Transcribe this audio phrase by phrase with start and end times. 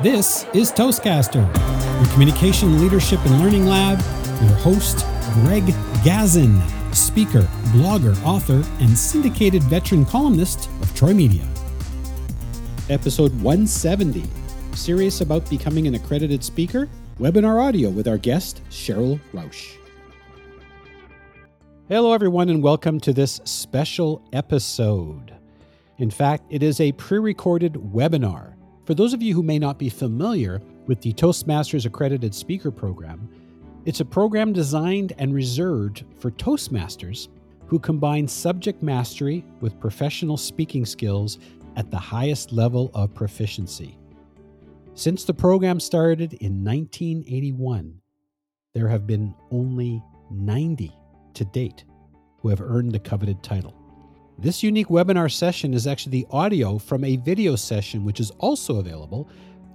[0.00, 1.42] This is Toastcaster,
[2.00, 3.98] your communication, leadership, and learning lab.
[4.40, 5.64] Your host, Greg
[6.04, 6.62] Gazin,
[6.94, 7.40] speaker,
[7.72, 11.44] blogger, author, and syndicated veteran columnist of Troy Media.
[12.88, 14.22] Episode 170
[14.72, 16.88] Serious about becoming an accredited speaker?
[17.18, 19.78] Webinar audio with our guest, Cheryl Rausch.
[21.88, 25.34] Hello, everyone, and welcome to this special episode.
[25.96, 28.54] In fact, it is a pre recorded webinar
[28.88, 33.28] for those of you who may not be familiar with the Toastmasters Accredited Speaker Program,
[33.84, 37.28] it's a program designed and reserved for Toastmasters
[37.66, 41.38] who combine subject mastery with professional speaking skills
[41.76, 43.98] at the highest level of proficiency.
[44.94, 48.00] Since the program started in 1981,
[48.72, 50.90] there have been only 90
[51.34, 51.84] to date
[52.40, 53.77] who have earned the coveted title.
[54.40, 58.78] This unique webinar session is actually the audio from a video session, which is also
[58.78, 59.28] available,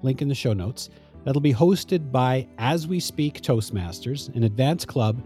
[0.04, 0.90] link in the show notes,
[1.26, 5.22] that'll be hosted by As We Speak Toastmasters, an advanced club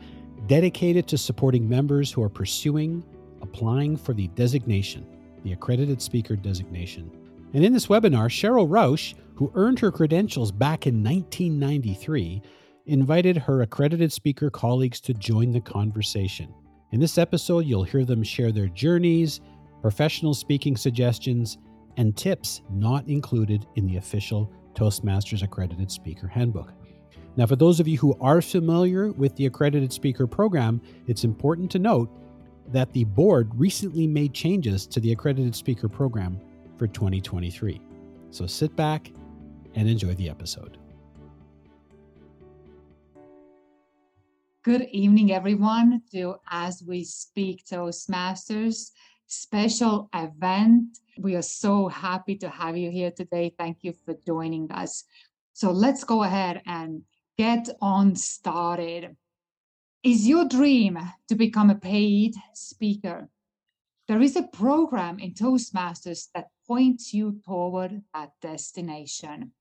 [0.48, 3.04] dedicated to supporting members who are pursuing
[3.44, 5.06] applying for the designation,
[5.44, 7.12] the accredited speaker designation.
[7.54, 12.42] And in this webinar, Cheryl Rausch, who earned her credentials back in 1993,
[12.88, 16.52] invited her accredited speaker colleagues to join the conversation.
[16.92, 19.42] In this episode, you'll hear them share their journeys,
[19.82, 21.58] professional speaking suggestions,
[21.98, 26.72] and tips not included in the official Toastmasters Accredited Speaker Handbook.
[27.36, 31.70] Now, for those of you who are familiar with the Accredited Speaker Program, it's important
[31.72, 32.10] to note
[32.70, 36.40] that the board recently made changes to the Accredited Speaker Program
[36.78, 37.82] for 2023.
[38.32, 39.12] So sit back
[39.76, 40.78] and enjoy the episode.
[44.68, 48.92] Good evening, everyone, to As We Speak Toastmasters
[49.26, 50.98] special event.
[51.18, 53.56] We are so happy to have you here today.
[53.58, 55.06] Thank you for joining us.
[55.54, 57.04] So let's go ahead and
[57.38, 59.16] get on started.
[60.04, 61.00] Is your dream
[61.30, 63.30] to become a paid speaker?
[64.10, 69.54] There is a program in Toastmasters that points you toward that destination.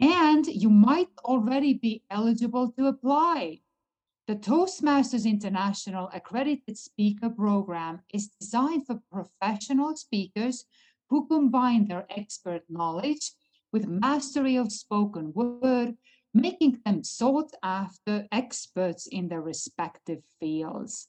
[0.00, 3.60] And you might already be eligible to apply.
[4.26, 10.64] The Toastmasters International Accredited Speaker Program is designed for professional speakers
[11.10, 13.32] who combine their expert knowledge
[13.70, 15.98] with mastery of spoken word,
[16.32, 21.08] making them sought after experts in their respective fields.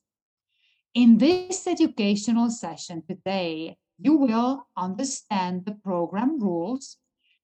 [0.93, 6.97] In this educational session today, you will understand the program rules,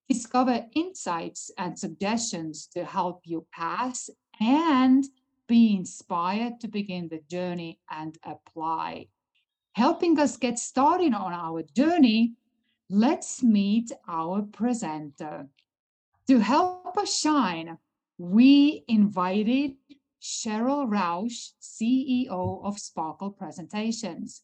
[0.10, 4.10] discover insights and suggestions to help you pass,
[4.42, 5.06] and
[5.52, 9.06] be inspired to begin the journey and apply.
[9.74, 12.36] Helping us get started on our journey,
[12.90, 15.50] let's meet our presenter.
[16.28, 17.78] To help us shine,
[18.18, 19.76] we invited
[20.22, 24.44] Cheryl Rausch, CEO of Sparkle Presentations.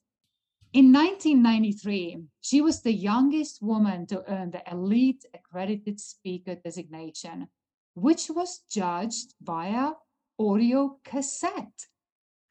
[0.74, 7.48] In 1993, she was the youngest woman to earn the Elite Accredited Speaker designation,
[7.94, 9.94] which was judged via
[10.40, 11.88] audio cassette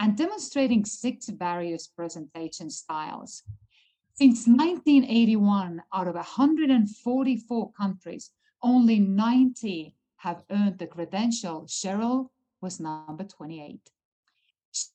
[0.01, 3.43] and demonstrating six various presentation styles.
[4.15, 8.31] Since 1981, out of 144 countries,
[8.63, 11.67] only 90 have earned the credential.
[11.67, 12.31] Cheryl
[12.61, 13.91] was number 28.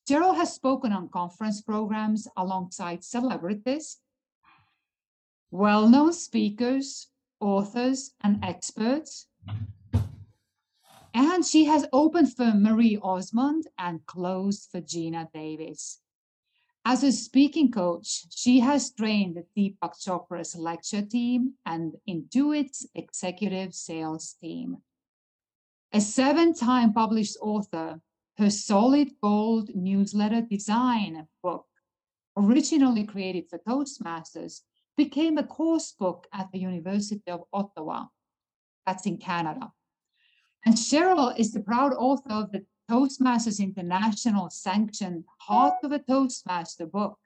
[0.10, 3.98] Cheryl has spoken on conference programs alongside celebrities,
[5.50, 7.08] well known speakers,
[7.40, 9.28] authors, and experts
[11.14, 16.00] and she has opened for Marie Osmond and closed for Geena Davis.
[16.84, 23.76] As a speaking coach, she has trained the Deepak Chopra's lecture team and Intuit's executive
[23.76, 24.78] sales team.
[25.94, 28.02] A seven time published author,
[28.38, 31.68] her Solid Gold newsletter design book,
[32.36, 34.62] originally created for Toastmasters,
[34.98, 38.06] became a course book at the University of Ottawa.
[38.88, 39.72] That's in Canada.
[40.66, 46.86] And Cheryl is the proud author of the Toastmasters International sanctioned Heart of a Toastmaster
[46.86, 47.18] book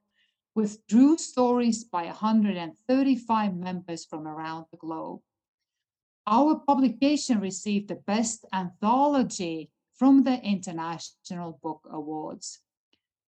[0.53, 5.19] with true stories by 135 members from around the globe.
[6.25, 12.61] Our publication received the Best Anthology from the International Book Awards.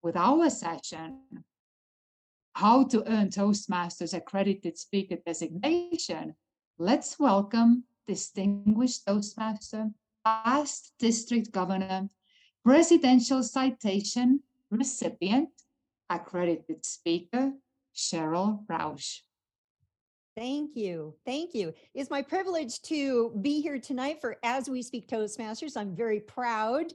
[0.03, 1.21] With our session,
[2.55, 6.35] How to Earn Toastmasters Accredited Speaker Designation,
[6.77, 9.91] let's welcome Distinguished Toastmaster,
[10.25, 12.09] past District Governor,
[12.65, 14.41] Presidential Citation
[14.71, 15.51] recipient,
[16.09, 17.53] accredited speaker,
[17.95, 19.21] Cheryl Rausch.
[20.37, 21.15] Thank you.
[21.27, 21.75] Thank you.
[21.93, 25.77] It's my privilege to be here tonight for As We Speak Toastmasters.
[25.77, 26.87] I'm very proud,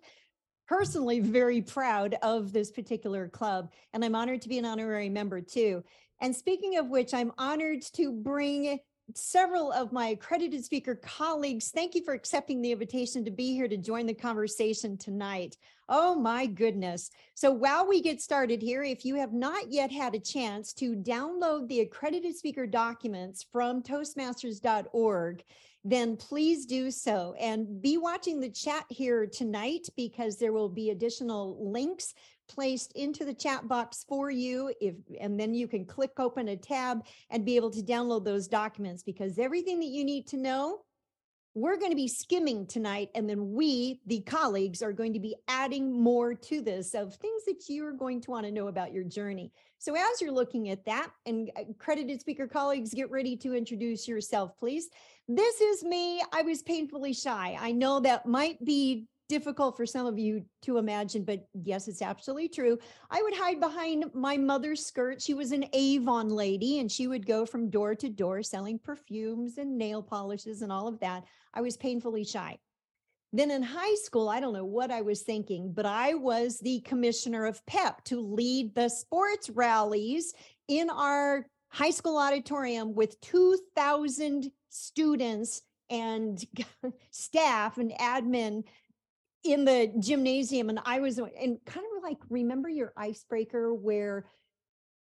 [0.67, 5.39] personally, very proud of this particular club, and I'm honored to be an honorary member
[5.39, 5.83] too.
[6.19, 8.79] And speaking of which, I'm honored to bring
[9.15, 11.69] several of my accredited speaker colleagues.
[11.69, 15.57] Thank you for accepting the invitation to be here to join the conversation tonight.
[15.89, 17.09] Oh my goodness.
[17.33, 20.95] So while we get started here, if you have not yet had a chance to
[20.95, 25.43] download the accredited speaker documents from toastmasters.org,
[25.85, 30.89] then please do so and be watching the chat here tonight because there will be
[30.89, 32.13] additional links
[32.47, 36.57] placed into the chat box for you if and then you can click open a
[36.57, 40.79] tab and be able to download those documents because everything that you need to know
[41.57, 45.35] we're going to be skimming tonight and then we the colleagues are going to be
[45.47, 49.03] adding more to this of things that you're going to want to know about your
[49.03, 49.51] journey.
[49.79, 54.07] So as you're looking at that and uh, accredited speaker colleagues get ready to introduce
[54.07, 54.89] yourself please.
[55.27, 56.21] This is me.
[56.31, 57.57] I was painfully shy.
[57.59, 62.01] I know that might be difficult for some of you to imagine, but yes, it's
[62.01, 62.77] absolutely true.
[63.09, 65.21] I would hide behind my mother's skirt.
[65.21, 69.57] She was an Avon lady and she would go from door to door selling perfumes
[69.57, 71.25] and nail polishes and all of that.
[71.53, 72.57] I was painfully shy.
[73.33, 76.79] Then in high school, I don't know what I was thinking, but I was the
[76.81, 80.33] commissioner of PEP to lead the sports rallies
[80.69, 86.43] in our high school auditorium with 2,000 students and
[87.11, 88.63] staff and admin
[89.43, 94.25] in the gymnasium and I was uh, and kind of like remember your icebreaker where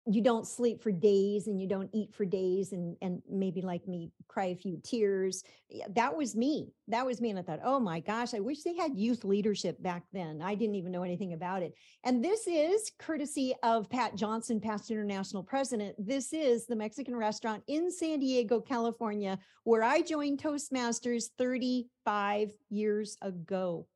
[0.07, 3.89] you don't sleep for days and you don't eat for days and and maybe like
[3.89, 5.43] me cry a few tears?
[5.71, 6.73] Yeah, that was me.
[6.89, 9.83] That was me and i thought oh my gosh i wish they had youth leadership
[9.83, 10.43] back then.
[10.43, 11.75] I didn't even know anything about it.
[12.05, 17.63] And this is courtesy of pat johnson past international president this is the mexican restaurant
[17.67, 23.87] in san diego california where i joined toastmasters 35 years ago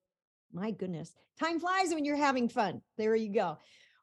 [0.53, 2.81] my goodness, time flies when you're having fun.
[2.97, 3.59] There you go.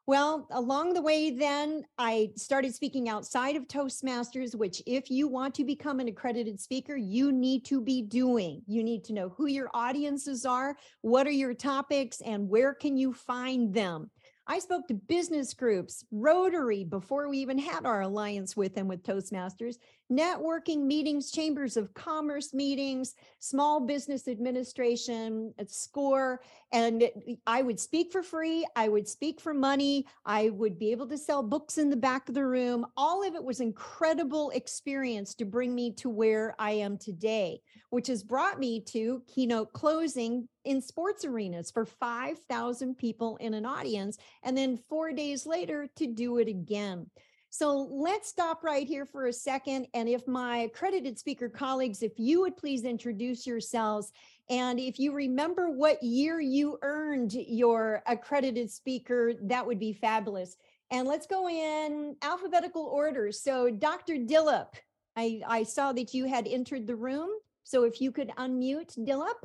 [0.08, 5.52] Well, along the way, then I started speaking outside of Toastmasters, which, if you want
[5.56, 8.62] to become an accredited speaker, you need to be doing.
[8.68, 12.96] You need to know who your audiences are, what are your topics, and where can
[12.96, 14.08] you find them.
[14.48, 19.02] I spoke to business groups, Rotary, before we even had our alliance with them with
[19.02, 19.78] Toastmasters,
[20.10, 26.40] networking meetings, chambers of commerce meetings, small business administration, at SCORE.
[26.70, 27.10] And
[27.44, 28.64] I would speak for free.
[28.76, 30.06] I would speak for money.
[30.24, 32.86] I would be able to sell books in the back of the room.
[32.96, 37.62] All of it was incredible experience to bring me to where I am today,
[37.96, 43.64] which has brought me to keynote closing in sports arenas for 5,000 people in an
[43.64, 44.18] audience.
[44.42, 47.06] And then four days later to do it again.
[47.48, 49.86] So let's stop right here for a second.
[49.94, 54.12] And if my accredited speaker colleagues, if you would please introduce yourselves.
[54.50, 60.58] And if you remember what year you earned your accredited speaker, that would be fabulous.
[60.90, 63.32] And let's go in alphabetical order.
[63.32, 64.16] So Dr.
[64.16, 64.74] Dilip,
[65.16, 67.30] I, I saw that you had entered the room.
[67.66, 69.42] So if you could unmute Dilip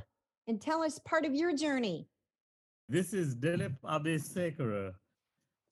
[0.47, 2.07] and tell us part of your journey.
[2.87, 4.93] This is Dilip Abayasekara.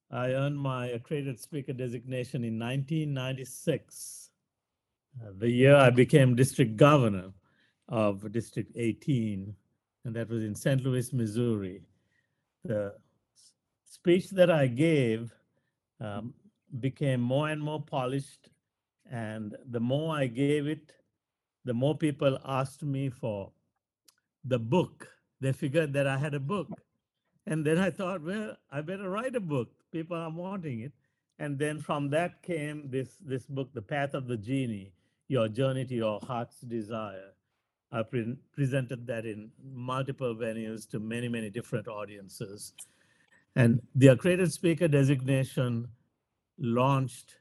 [0.09, 4.31] I earned my accredited speaker designation in 1996,
[5.21, 7.31] uh, the year I became district governor
[7.87, 9.53] of District 18,
[10.05, 10.83] and that was in St.
[10.83, 11.83] Louis, Missouri.
[12.65, 12.95] The
[13.85, 15.31] speech that I gave
[16.01, 16.33] um,
[16.79, 18.49] became more and more polished,
[19.11, 20.93] and the more I gave it,
[21.65, 23.51] the more people asked me for
[24.43, 25.07] the book.
[25.41, 26.69] They figured that I had a book.
[27.45, 30.93] And then I thought, well, I better write a book people are wanting it.
[31.39, 34.91] And then from that came this this book, The Path of the Genie,
[35.27, 37.31] Your Journey to Your Heart's Desire.
[37.91, 42.73] I pre- presented that in multiple venues to many, many different audiences.
[43.55, 45.87] And the accredited speaker designation
[46.59, 47.35] launched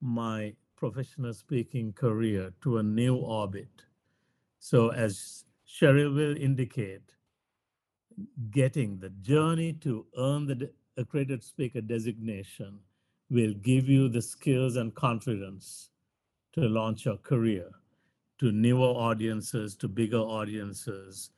[0.00, 3.84] my professional speaking career to a new orbit.
[4.58, 7.02] So, as Cheryl will indicate,
[8.50, 12.80] getting the journey to earn the accredited speaker designation
[13.30, 15.90] will give you the skills and confidence
[16.54, 17.70] to launch your career
[18.40, 21.30] to newer audiences, to bigger audiences,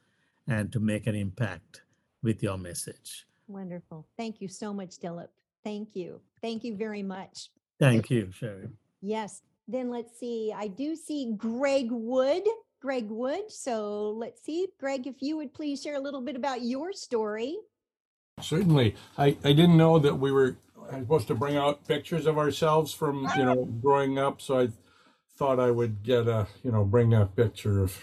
[0.48, 1.82] and to make an impact
[2.22, 3.26] with your message.
[3.46, 4.06] Wonderful.
[4.16, 5.28] Thank you so much, Dilip.
[5.64, 6.22] Thank you.
[6.40, 7.50] Thank you very much.
[7.78, 8.68] Thank you, Sherry.
[9.04, 9.42] Yes.
[9.68, 10.52] Then let's see.
[10.56, 12.42] I do see Greg Wood.
[12.80, 13.50] Greg Wood.
[13.50, 17.56] So let's see, Greg, if you would please share a little bit about your story.
[18.40, 18.94] Certainly.
[19.16, 20.56] I, I didn't know that we were
[20.90, 24.40] supposed to bring out pictures of ourselves from, you know, growing up.
[24.40, 24.68] So I
[25.36, 27.98] thought I would get a, you know, bring a picture of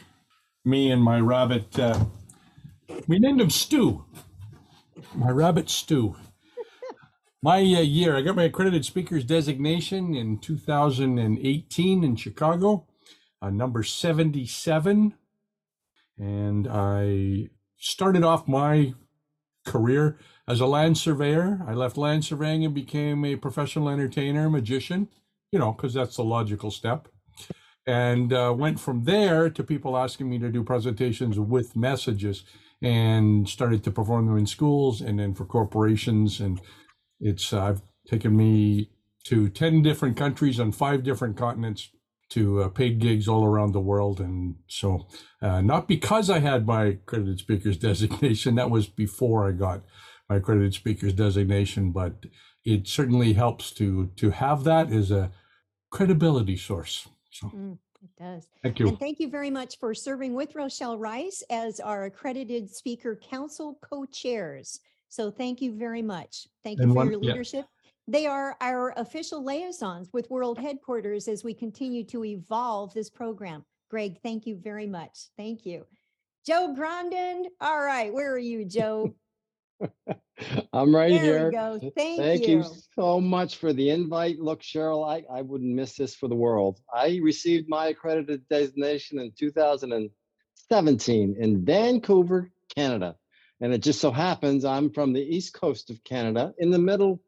[0.65, 1.77] me and my rabbit.
[1.77, 2.05] Uh,
[3.07, 4.05] we named him Stew.
[5.15, 6.15] My rabbit Stu.
[7.43, 12.85] My uh, year, I got my accredited speakers designation in 2018 in Chicago,
[13.41, 15.15] uh, number 77.
[16.19, 18.93] And I started off my
[19.65, 21.65] career as a land surveyor.
[21.67, 25.09] I left land surveying and became a professional entertainer, magician,
[25.51, 27.07] you know, because that's the logical step.
[27.87, 32.43] And uh, went from there to people asking me to do presentations with messages
[32.83, 36.39] and started to perform them in schools and then for corporations.
[36.39, 36.61] And
[37.21, 38.89] it's, uh, I've taken me
[39.25, 41.89] to 10 different countries on five different continents
[42.31, 44.19] to uh, paid gigs all around the world.
[44.19, 45.07] And so,
[45.41, 49.83] uh, not because I had my accredited speakers designation, that was before I got
[50.29, 52.25] my accredited speakers designation, but
[52.63, 55.31] it certainly helps to to have that as a
[55.91, 57.07] credibility source.
[57.31, 58.47] So, Mm, it does.
[58.63, 58.87] thank you.
[58.87, 63.77] And thank you very much for serving with Rochelle Rice as our accredited speaker council
[63.81, 64.79] co-chairs.
[65.11, 66.47] So thank you very much.
[66.63, 67.31] Thank you And for one- your yeah.
[67.33, 67.65] leadership.
[68.07, 73.65] They are our official liaisons with World Headquarters as we continue to evolve this program.
[73.89, 75.27] Greg, thank you very much.
[75.37, 75.85] Thank you.
[76.47, 77.43] Joe Grondin.
[77.59, 79.13] All right, where are you, Joe?
[80.73, 81.51] I'm right There here.
[81.51, 81.77] go.
[81.77, 82.63] Th- Thank you.
[82.95, 84.39] so much for the invite.
[84.39, 86.79] Look, Cheryl, I, I wouldn't miss this for the world.
[86.93, 93.15] I received my accredited designation in 2017 in Vancouver, Canada.
[93.61, 97.21] And it just so happens I'm from the east coast of Canada in the middle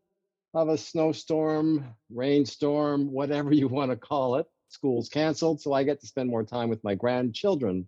[0.55, 4.47] of a snowstorm, rainstorm, whatever you want to call it.
[4.67, 7.85] School's canceled, so I get to spend more time with my grandchildren.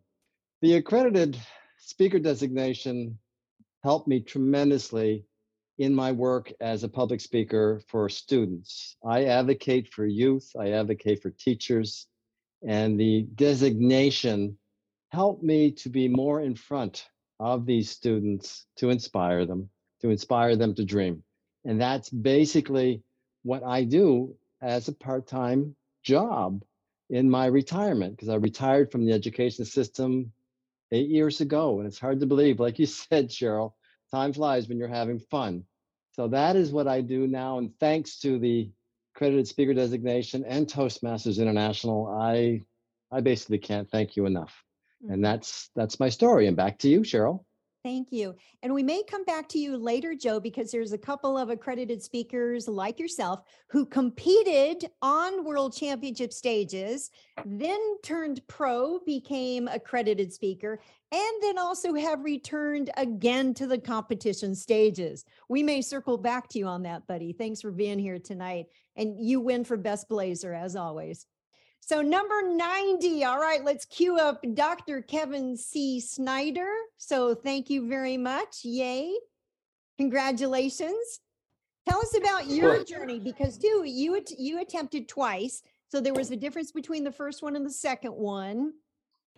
[0.62, 1.38] The accredited
[1.80, 3.18] speaker designation
[3.84, 5.26] helped me tremendously
[5.80, 8.96] in my work as a public speaker for students.
[9.04, 12.06] I advocate for youth, I advocate for teachers,
[12.68, 14.58] and the designation
[15.12, 17.08] helped me to be more in front
[17.40, 19.70] of these students to inspire them,
[20.02, 21.24] to inspire them to dream.
[21.66, 23.02] And that's basically
[23.44, 26.64] what I do as a part time job
[27.10, 30.32] in my retirement, because I retired from the education system
[30.92, 31.80] eight years ago.
[31.80, 33.74] And it's hard to believe, like you said, Cheryl,
[34.12, 35.64] time flies when you're having fun.
[36.14, 37.58] So that is what I do now.
[37.58, 38.72] And thanks to the
[39.14, 42.62] accredited speaker designation and Toastmasters International, I
[43.12, 44.65] I basically can't thank you enough.
[45.08, 45.22] And mm-hmm.
[45.22, 46.48] that's that's my story.
[46.48, 47.46] And back to you, Cheryl.
[47.86, 48.34] Thank you.
[48.64, 52.02] And we may come back to you later, Joe, because there's a couple of accredited
[52.02, 57.12] speakers like yourself who competed on world championship stages,
[57.46, 60.80] then turned pro, became accredited speaker,
[61.12, 65.24] and then also have returned again to the competition stages.
[65.48, 67.34] We may circle back to you on that, buddy.
[67.34, 68.66] Thanks for being here tonight.
[68.96, 71.28] And you win for Best Blazer, as always.
[71.86, 73.26] So number 90.
[73.26, 75.04] All right, let's cue up Dr.
[75.04, 76.00] Kevin C.
[76.00, 76.74] Snyder.
[76.98, 78.62] So thank you very much.
[78.64, 79.14] Yay.
[80.00, 81.20] Congratulations.
[81.88, 85.62] Tell us about your journey because too you you attempted twice.
[85.90, 88.74] So there was a difference between the first one and the second one.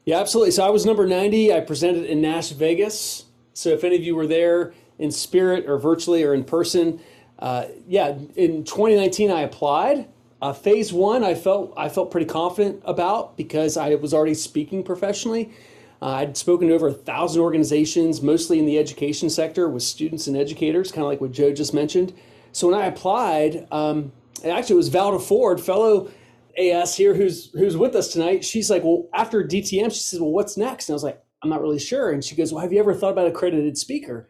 [0.06, 0.52] Yeah, absolutely.
[0.52, 1.54] So I was number 90.
[1.54, 3.26] I presented in Nash Vegas.
[3.54, 7.02] So if any of you were there in spirit or virtually or in person,
[7.40, 10.08] uh, yeah, in 2019 I applied.
[10.42, 14.84] Uh, phase one, I felt I felt pretty confident about because I was already speaking
[14.84, 15.52] professionally.
[16.02, 20.28] Uh, I'd spoken to over a thousand organizations, mostly in the education sector, with students
[20.28, 22.14] and educators, kind of like what Joe just mentioned.
[22.52, 24.12] So when I applied, um,
[24.44, 26.12] and actually it was Valda Ford, fellow
[26.58, 28.46] AS here, who's who's with us tonight.
[28.46, 30.88] She's like, well, after DTM, she says, well, what's next?
[30.90, 32.12] And I was like, I'm not really sure.
[32.12, 34.30] And she goes, well, have you ever thought about accredited speaker?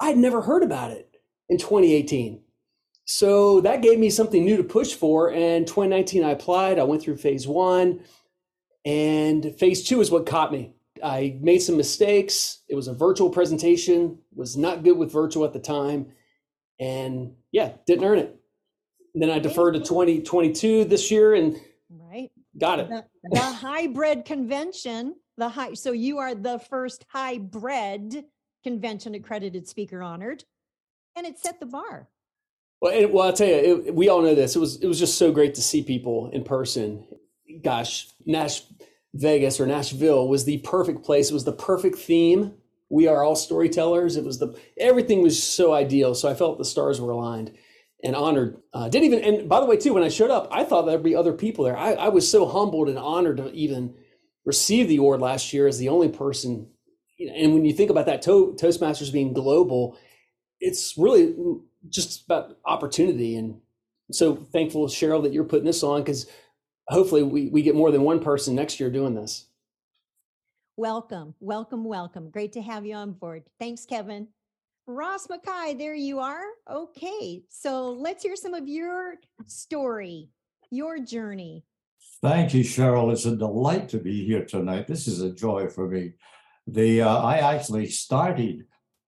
[0.00, 1.16] I'd never heard about it
[1.48, 2.43] in 2018.
[3.04, 5.30] So that gave me something new to push for.
[5.32, 6.78] And 2019, I applied.
[6.78, 8.00] I went through phase one,
[8.84, 10.72] and phase two is what caught me.
[11.02, 12.62] I made some mistakes.
[12.68, 14.18] It was a virtual presentation.
[14.34, 16.12] Was not good with virtual at the time,
[16.80, 18.40] and yeah, didn't earn it.
[19.14, 22.30] Then I deferred to 2022 this year and Right.
[22.58, 22.88] got it.
[22.88, 28.24] The, the hybrid convention, the high so you are the first hybrid
[28.64, 30.44] convention accredited speaker honored.
[31.16, 32.08] And it set the bar.
[32.84, 34.56] Well, it, well, I'll tell you, it, we all know this.
[34.56, 37.06] It was it was just so great to see people in person.
[37.62, 38.60] Gosh, Nash
[39.14, 41.30] Vegas or Nashville was the perfect place.
[41.30, 42.52] It was the perfect theme.
[42.90, 44.16] We are all storytellers.
[44.16, 46.14] It was the everything was so ideal.
[46.14, 47.56] So I felt the stars were aligned
[48.02, 48.58] and honored.
[48.74, 51.02] Uh, didn't even and by the way too, when I showed up, I thought there'd
[51.02, 51.78] be other people there.
[51.78, 53.94] I, I was so humbled and honored to even
[54.44, 56.68] receive the award last year as the only person.
[57.18, 59.96] And when you think about that, to, Toastmasters being global,
[60.60, 61.34] it's really
[61.88, 63.60] just about opportunity and
[64.10, 66.26] so thankful cheryl that you're putting this on because
[66.88, 69.46] hopefully we, we get more than one person next year doing this.
[70.76, 72.30] Welcome, welcome, welcome.
[72.30, 73.44] Great to have you on board.
[73.60, 74.28] Thanks, Kevin.
[74.86, 76.42] Ross Mackay, there you are.
[76.70, 79.14] Okay, so let's hear some of your
[79.46, 80.28] story,
[80.70, 81.64] your journey.
[82.20, 83.12] Thank you, Cheryl.
[83.12, 84.86] It's a delight to be here tonight.
[84.86, 86.14] This is a joy for me.
[86.66, 88.64] The uh, I actually started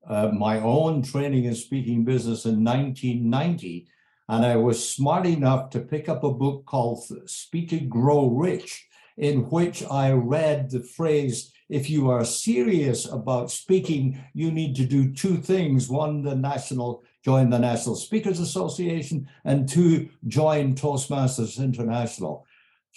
[0.08, 3.88] uh, my own training and speaking business in 1990,
[4.28, 8.86] and I was smart enough to pick up a book called Speak and Grow Rich,
[9.16, 14.86] in which I read the phrase if you are serious about speaking, you need to
[14.86, 15.88] do two things.
[15.88, 22.46] One, the national, join the National Speakers Association, and two, join Toastmasters International.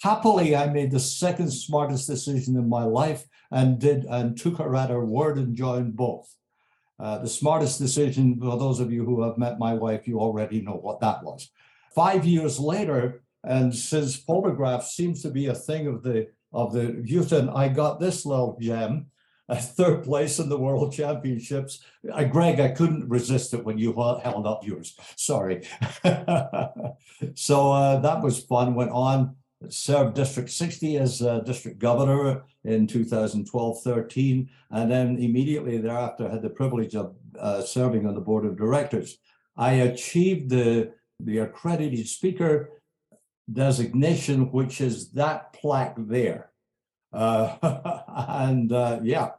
[0.03, 4.75] Happily, I made the second smartest decision in my life and did and took her
[4.75, 6.33] at her word and joined both.
[6.99, 10.61] Uh, the smartest decision, for those of you who have met my wife, you already
[10.61, 11.49] know what that was.
[11.95, 17.01] Five years later, and since photograph seems to be a thing of the of the
[17.05, 19.05] Houston, I got this little gem,
[19.47, 21.83] a third place in the World Championships.
[22.11, 24.97] Uh, Greg, I couldn't resist it when you held up yours.
[25.15, 25.61] Sorry.
[27.35, 28.73] so uh, that was fun.
[28.73, 29.35] Went on,
[29.67, 36.49] served District 60 as uh, district governor in 2012-13, and then immediately thereafter had the
[36.49, 39.17] privilege of uh, serving on the board of directors.
[39.57, 42.81] I achieved the the accredited speaker
[43.51, 46.51] designation, which is that plaque there.
[47.11, 47.57] Uh,
[48.07, 49.31] and uh, yeah,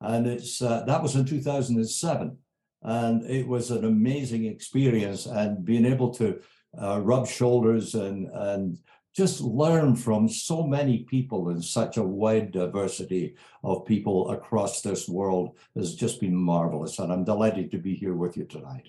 [0.00, 2.36] and it's uh, that was in 2007,
[2.82, 6.40] and it was an amazing experience, and being able to
[6.80, 8.78] uh, rub shoulders and and
[9.14, 15.08] just learn from so many people and such a wide diversity of people across this
[15.08, 18.88] world has just been marvelous, and I'm delighted to be here with you tonight.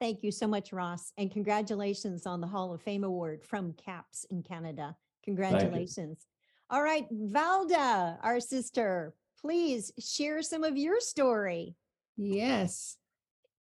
[0.00, 1.12] Thank you so much, Ross.
[1.18, 4.96] And congratulations on the Hall of Fame Award from CAPS in Canada.
[5.24, 6.26] Congratulations.
[6.70, 11.74] All right, Valda, our sister, please share some of your story.
[12.16, 12.96] Yes,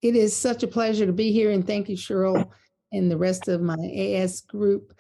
[0.01, 1.51] it is such a pleasure to be here.
[1.51, 2.49] And thank you, Cheryl,
[2.91, 4.93] and the rest of my AS group.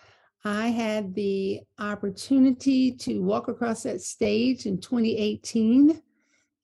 [0.45, 6.01] I had the opportunity to walk across that stage in 2018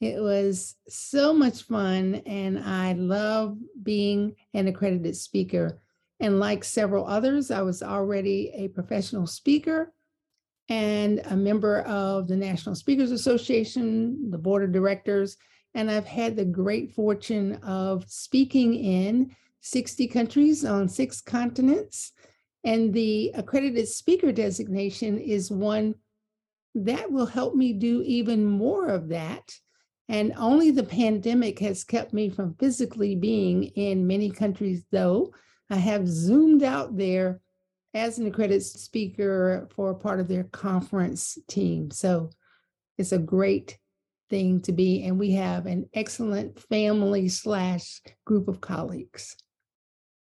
[0.02, 5.80] it was so much fun, and I love being an accredited speaker.
[6.20, 9.94] And like several others, I was already a professional speaker
[10.70, 15.38] and a member of the National Speakers Association, the board of directors,
[15.76, 22.14] and I've had the great fortune of speaking in 60 countries on six continents.
[22.64, 25.96] And the accredited speaker designation is one
[26.76, 29.52] that will help me do even more of that
[30.12, 35.34] and only the pandemic has kept me from physically being in many countries, though
[35.70, 37.40] I have zoomed out there
[37.94, 41.92] as an accredited speaker for part of their conference team.
[41.92, 42.30] So
[42.98, 43.80] it's a great
[44.30, 49.38] thing to be, and we have an excellent family slash group of colleagues.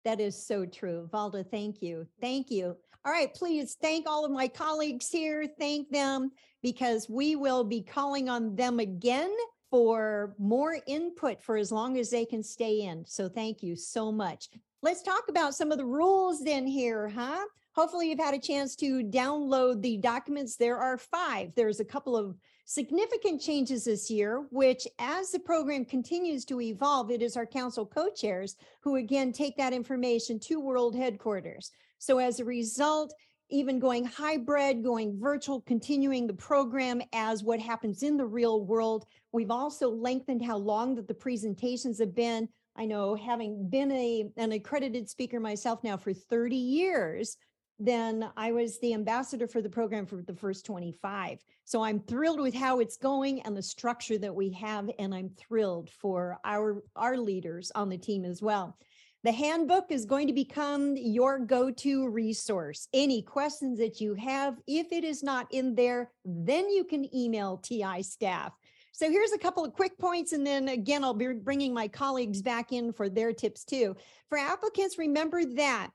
[0.04, 1.08] That is so true.
[1.12, 2.06] Valda, thank you.
[2.20, 2.76] Thank you.
[3.04, 5.46] All right, please thank all of my colleagues here.
[5.58, 6.32] Thank them
[6.62, 9.34] because we will be calling on them again
[9.70, 13.04] for more input for as long as they can stay in.
[13.06, 14.48] So thank you so much.
[14.82, 17.44] Let's talk about some of the rules then here, huh?
[17.74, 20.56] Hopefully you've had a chance to download the documents.
[20.56, 21.52] There are five.
[21.54, 22.36] There's a couple of
[22.70, 27.85] significant changes this year, which as the program continues to evolve, it is our council
[27.85, 31.72] co-chairs who again take that information to world headquarters.
[31.98, 33.12] So as a result,
[33.50, 39.04] even going hybrid, going virtual, continuing the program as what happens in the real world.
[39.33, 42.48] We've also lengthened how long that the presentations have been.
[42.76, 47.37] I know having been a, an accredited speaker myself now for 30 years,
[47.80, 51.38] then I was the ambassador for the program for the first 25.
[51.64, 55.30] So I'm thrilled with how it's going and the structure that we have, and I'm
[55.30, 58.76] thrilled for our, our leaders on the team as well.
[59.24, 62.86] The handbook is going to become your go-to resource.
[62.92, 67.58] Any questions that you have, if it is not in there, then you can email
[67.58, 68.52] TI staff.
[68.92, 72.42] So here's a couple of quick points, and then again, I'll be bringing my colleagues
[72.42, 73.96] back in for their tips too.
[74.28, 75.90] For applicants, remember that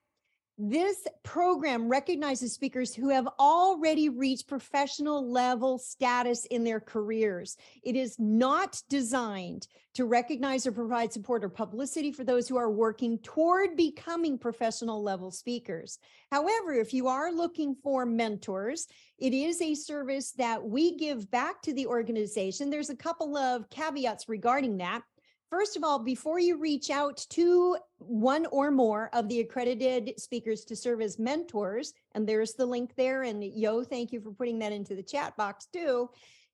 [0.58, 7.58] this program recognizes speakers who have already reached professional level status in their careers.
[7.84, 12.72] It is not designed to recognize or provide support or publicity for those who are
[12.72, 16.00] working toward becoming professional level speakers.
[16.32, 18.88] However, if you are looking for mentors,
[19.18, 22.70] it is a service that we give back to the organization.
[22.70, 25.02] There's a couple of caveats regarding that.
[25.50, 30.66] First of all, before you reach out to one or more of the accredited speakers
[30.66, 34.60] to serve as mentors, and there's the link there, and Yo, thank you for putting
[34.60, 36.10] that into the chat box too,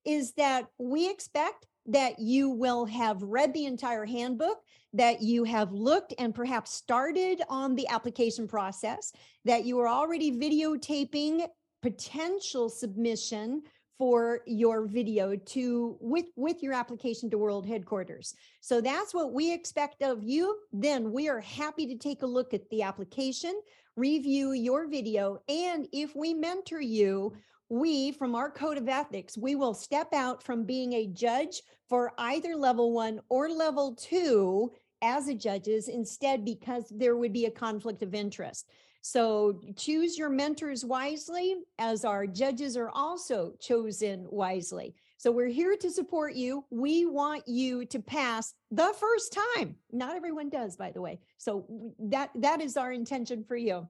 [0.06, 4.60] is that we expect that you will have read the entire handbook,
[4.94, 9.14] that you have looked and perhaps started on the application process,
[9.46, 11.48] that you are already videotaping
[11.82, 13.64] potential submission
[14.02, 18.34] for your video to with with your application to world headquarters.
[18.60, 20.58] So that's what we expect of you.
[20.74, 23.54] Then we are happy to take a look at the application
[23.96, 27.34] review your video and if we mentor you
[27.68, 32.14] we from our code of ethics we will step out from being a judge for
[32.18, 37.52] either level 1 or level 2 as a judges instead because there would be a
[37.52, 38.66] conflict of interest
[39.02, 44.94] so choose your mentors wisely as our judges are also chosen wisely.
[45.18, 46.66] So we're here to support you.
[46.70, 49.76] We want you to pass the first time.
[49.92, 51.20] Not everyone does, by the way.
[51.38, 51.66] So
[52.00, 53.88] that that is our intention for you.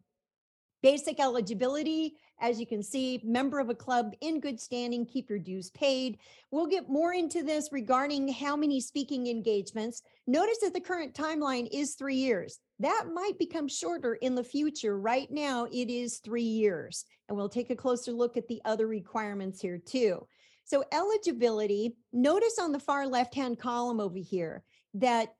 [0.82, 5.39] Basic eligibility, as you can see, member of a club in good standing, keep your
[5.39, 6.17] dues paid.
[6.49, 10.01] We'll get more into this regarding how many speaking engagements.
[10.25, 12.60] Notice that the current timeline is three years.
[12.80, 14.97] That might become shorter in the future.
[14.97, 17.06] Right now, it is three years.
[17.30, 20.25] And we'll take a closer look at the other requirements here too.
[20.63, 24.63] So eligibility, notice on the far left-hand column over here
[24.95, 25.36] that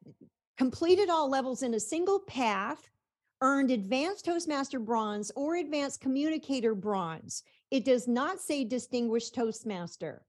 [0.58, 2.88] completed all levels in a single path,
[3.42, 7.44] earned advanced Toastmaster bronze or advanced communicator bronze.
[7.72, 10.24] It does not say distinguished Toastmaster.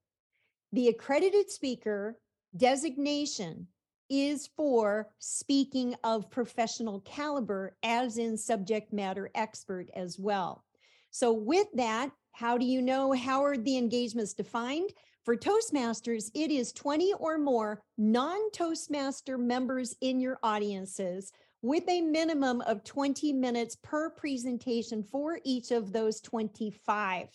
[0.73, 2.19] The accredited speaker
[2.57, 3.67] designation
[4.09, 10.65] is for speaking of professional caliber, as in subject matter expert as well.
[11.11, 14.91] So, with that, how do you know how are the engagements defined?
[15.25, 22.01] For Toastmasters, it is 20 or more non Toastmaster members in your audiences with a
[22.01, 27.29] minimum of 20 minutes per presentation for each of those 25.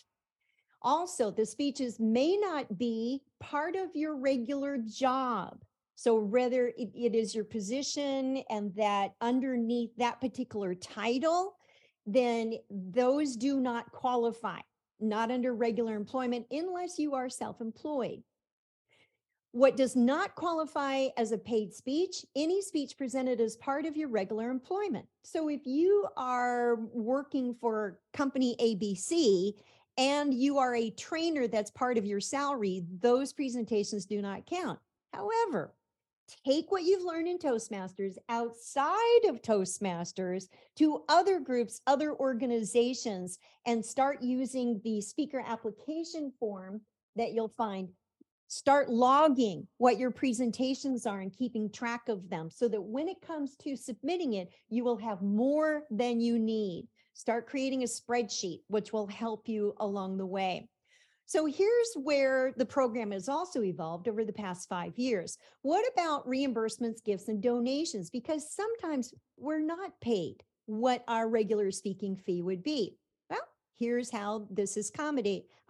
[0.81, 5.63] Also, the speeches may not be part of your regular job.
[5.95, 11.55] So whether it, is your position and that underneath that particular title,
[12.05, 14.59] then those do not qualify,
[14.99, 18.21] not under regular employment unless you are self-employed.
[19.57, 22.23] What does not qualify as a paid speech?
[22.35, 25.07] Any speech presented as part of your regular employment.
[25.23, 29.53] So if you are working for company ABC
[29.97, 34.77] and you are a trainer that's part of your salary, those presentations do not count.
[35.11, 35.73] However,
[36.45, 43.83] take what you've learned in Toastmasters outside of Toastmasters to other groups, other organizations, and
[43.83, 46.79] start using the speaker application form
[47.15, 47.89] that you'll find.
[48.49, 53.21] Start logging what your presentations are and keeping track of them so that when it
[53.21, 56.87] comes to submitting it, you will have more than you need.
[57.13, 60.69] Start creating a spreadsheet, which will help you along the way.
[61.25, 65.37] So here's where the program has also evolved over the past five years.
[65.61, 68.09] What about reimbursements, gifts, and donations?
[68.09, 72.95] Because sometimes we're not paid what our regular speaking fee would be.
[73.29, 73.41] Well,
[73.77, 74.89] here's how this is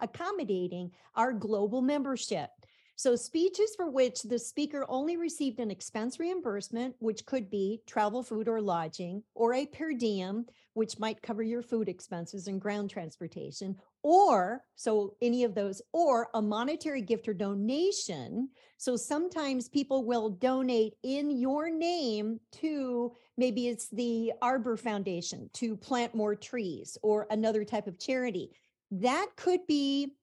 [0.00, 2.50] accommodating our global membership.
[2.98, 8.24] So speeches for which the speaker only received an expense reimbursement, which could be travel,
[8.24, 12.90] food, or lodging, or a per diem, which might cover your food expenses and ground
[12.90, 18.48] transportation, or so any of those, or a monetary gift or donation.
[18.78, 25.76] So sometimes people will donate in your name to maybe it's the Arbor Foundation to
[25.76, 28.50] plant more trees or another type of charity.
[28.90, 30.14] That could be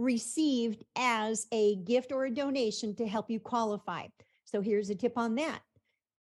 [0.00, 4.06] received as a gift or a donation to help you qualify.
[4.44, 5.60] So here's a tip on that.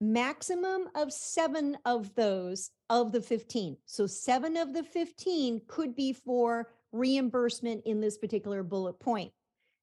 [0.01, 3.77] Maximum of seven of those of the 15.
[3.87, 9.33] So seven of the 15 could be for reimbursement in this particular bullet point.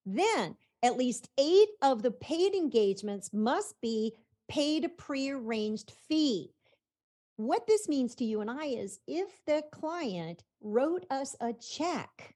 [0.06, 4.14] Then at least eight of the paid engagements must be
[4.50, 6.52] paid a prearranged fee.
[7.38, 12.36] What this means to you and I is if the client wrote us a check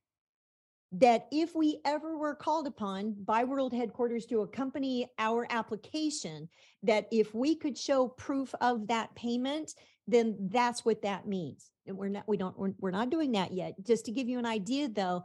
[0.93, 6.47] that if we ever were called upon by world headquarters to accompany our application
[6.83, 9.73] that if we could show proof of that payment
[10.07, 11.71] then that's what that means.
[11.87, 13.73] And we're not we don't we're, we're not doing that yet.
[13.85, 15.23] Just to give you an idea though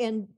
[0.00, 0.28] and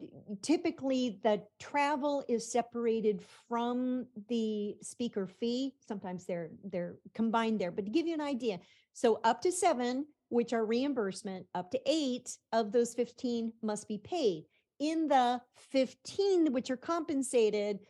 [0.40, 5.74] typically the travel is separated from the speaker fee.
[5.86, 7.70] Sometimes they're they're combined there.
[7.70, 8.60] But to give you an idea
[8.92, 13.98] so up to seven which are reimbursement, up to eight of those 15 must be
[13.98, 14.44] paid.
[14.78, 15.40] In the
[15.70, 17.80] 15, which are compensated,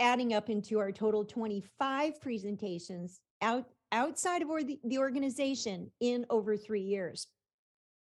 [0.00, 6.26] adding up into our total 25 presentations out outside of or the, the organization in
[6.30, 7.28] over three years.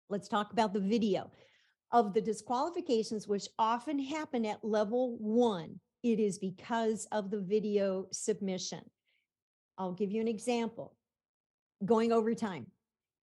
[0.08, 1.30] Let's talk about the video.
[1.92, 8.06] Of the disqualifications, which often happen at level one, it is because of the video
[8.12, 8.80] submission.
[9.76, 10.94] I'll give you an example.
[11.84, 12.66] Going over time.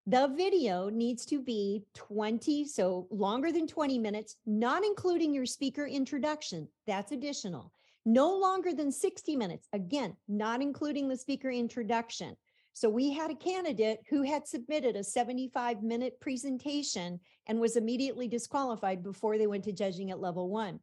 [0.09, 5.85] The video needs to be 20, so longer than 20 minutes, not including your speaker
[5.85, 6.69] introduction.
[6.85, 7.73] That's additional.
[8.05, 9.67] No longer than 60 minutes.
[9.73, 12.37] Again, not including the speaker introduction.
[12.71, 18.29] So we had a candidate who had submitted a 75 minute presentation and was immediately
[18.29, 20.79] disqualified before they went to judging at level one.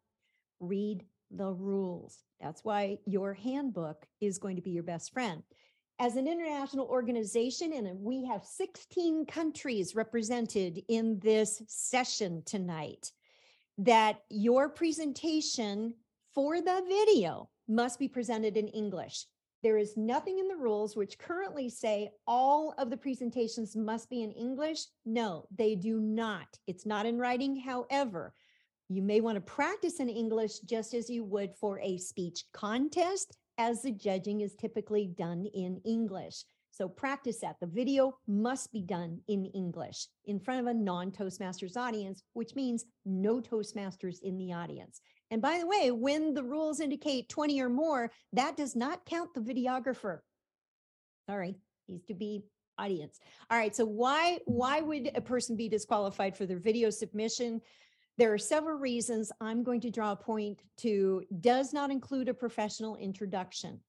[0.61, 2.19] Read the rules.
[2.43, 5.43] That's why your handbook is going to be your best friend.
[6.01, 13.13] As an international organization, and we have 16 countries represented in this session tonight,
[13.79, 15.95] that your presentation
[16.35, 19.27] for the video must be presented in English.
[19.63, 24.25] There is nothing in the rules which currently say all of the presentations must be
[24.25, 24.87] in English.
[25.07, 26.59] No, they do not.
[26.67, 27.57] It's not in writing.
[27.57, 28.35] However,
[28.89, 33.39] you may want to practice in English just as you would for a speech contest,
[33.59, 36.45] as the judging is typically done in English.
[36.71, 37.57] So practice that.
[37.61, 42.57] The video must be done in English in front of a non Toastmasters audience, which
[42.57, 45.01] means no Toastmasters in the audience.
[45.31, 49.35] And by the way, when the rules indicate 20 or more, that does not count
[49.35, 50.19] the videographer.
[51.29, 51.55] Sorry,
[51.89, 52.43] needs to be
[52.79, 53.21] audience.
[53.51, 57.61] All right, so why why would a person be disqualified for their video submission?
[58.17, 59.33] There are several reasons.
[59.41, 63.81] I'm going to draw a point to does not include a professional introduction.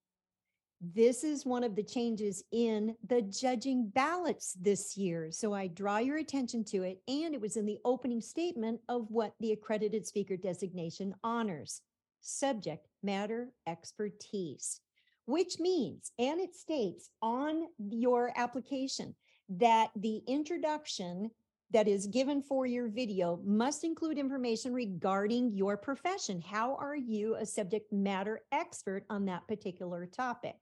[0.82, 5.30] This is one of the changes in the judging ballots this year.
[5.32, 7.02] So I draw your attention to it.
[7.08, 11.82] And it was in the opening statement of what the accredited speaker designation honors
[12.22, 14.82] subject matter expertise,
[15.26, 19.16] which means, and it states on your application
[19.50, 21.30] that the introduction
[21.72, 26.42] that is given for your video must include information regarding your profession.
[26.42, 30.56] How are you a subject matter expert on that particular topic?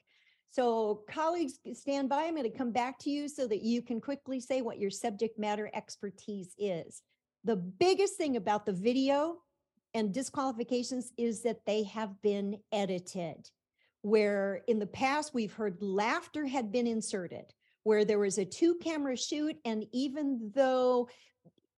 [0.49, 2.25] So colleagues, stand by.
[2.25, 4.91] I'm going to come back to you so that you can quickly say what your
[4.91, 7.01] subject matter expertise is.
[7.43, 9.37] The biggest thing about the video
[9.95, 13.49] and disqualifications is that they have been edited.
[14.03, 17.45] Where in the past we've heard laughter had been inserted,
[17.83, 21.09] where there was a two camera shoot, and even though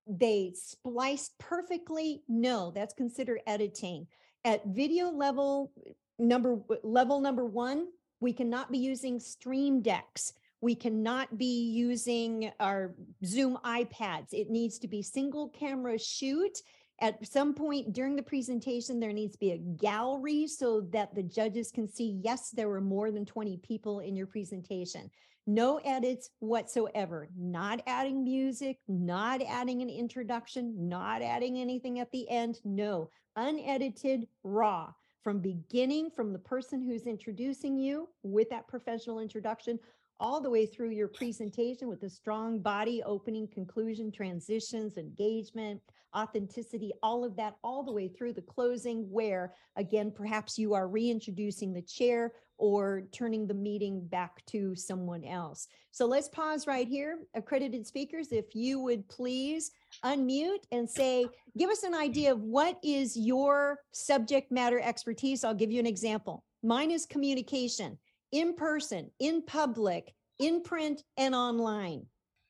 [0.07, 4.07] they spliced perfectly, no, that's considered editing.
[4.43, 5.71] At video level
[6.19, 7.87] number level number one,
[8.19, 10.33] we cannot be using stream decks.
[10.61, 14.27] We cannot be using our Zoom iPads.
[14.31, 16.59] It needs to be single camera shoot.
[17.01, 21.23] At some point during the presentation, there needs to be a gallery so that the
[21.23, 25.11] judges can see, yes, there were more than 20 people in your presentation.
[25.47, 32.27] No edits whatsoever, not adding music, not adding an introduction, not adding anything at the
[32.29, 32.59] end.
[32.65, 34.91] No, unedited, raw.
[35.23, 39.79] From beginning from the person who's introducing you with that professional introduction
[40.19, 45.81] all the way through your presentation with a strong body opening conclusion transitions engagement
[46.15, 50.87] authenticity all of that all the way through the closing where again perhaps you are
[50.87, 56.87] reintroducing the chair or turning the meeting back to someone else so let's pause right
[56.87, 59.71] here accredited speakers if you would please
[60.03, 61.25] unmute and say,
[61.57, 65.43] give us an idea of what is your subject matter expertise.
[65.43, 66.43] I'll give you an example.
[66.63, 67.97] Mine is communication
[68.35, 72.05] in person, in public, in print, and online.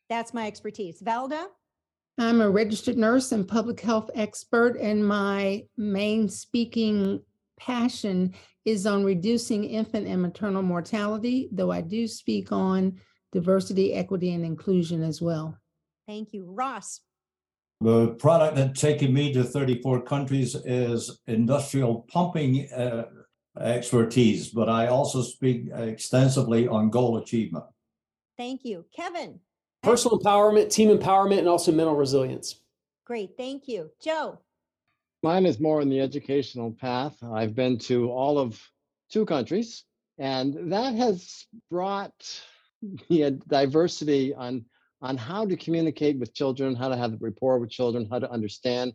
[0.10, 1.00] That's my expertise.
[1.02, 1.46] Valda?
[2.18, 7.22] I'm a registered nurse and public health expert, and my main speaking
[7.60, 8.34] passion
[8.66, 13.00] is on reducing infant and maternal mortality, though I do speak on
[13.32, 15.56] diversity, equity, and inclusion as well.
[16.08, 16.46] Thank you.
[16.46, 17.02] Ross?
[17.82, 23.04] The product that's taken me to 34 countries is industrial pumping uh,
[23.60, 27.66] expertise, but I also speak extensively on goal achievement.
[28.38, 28.86] Thank you.
[28.96, 29.40] Kevin?
[29.84, 32.62] Personal empowerment, team empowerment, and also mental resilience.
[33.06, 33.32] Great.
[33.38, 33.92] Thank you.
[34.02, 34.40] Joe?
[35.24, 37.16] Mine is more in the educational path.
[37.24, 38.62] I've been to all of
[39.12, 39.86] two countries,
[40.18, 42.42] and that has brought
[43.10, 44.66] the diversity on
[45.02, 48.94] on how to communicate with children, how to have rapport with children, how to understand.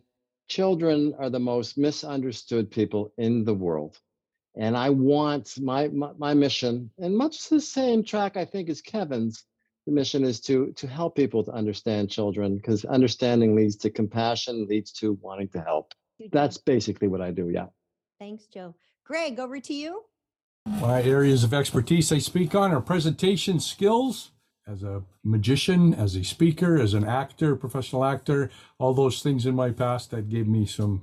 [0.49, 3.97] Children are the most misunderstood people in the world.
[4.55, 8.81] And I want my, my, my mission, and much the same track I think as
[8.81, 9.45] Kevin's,
[9.85, 14.67] the mission is to to help people to understand children because understanding leads to compassion,
[14.67, 15.93] leads to wanting to help.
[16.31, 17.49] That's basically what I do.
[17.49, 17.67] Yeah.
[18.19, 18.75] Thanks, Joe.
[19.05, 20.03] Greg, over to you.
[20.67, 24.31] My areas of expertise I speak on are presentation skills
[24.67, 29.55] as a magician, as a speaker, as an actor, professional actor, all those things in
[29.55, 31.01] my past that gave me some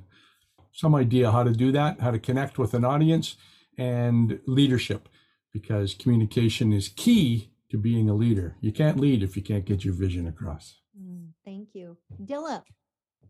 [0.73, 3.37] some idea how to do that, how to connect with an audience
[3.77, 5.09] and leadership
[5.53, 8.57] because communication is key to being a leader.
[8.61, 10.81] You can't lead if you can't get your vision across.
[11.01, 11.97] Mm, thank you.
[12.25, 12.63] Dilip.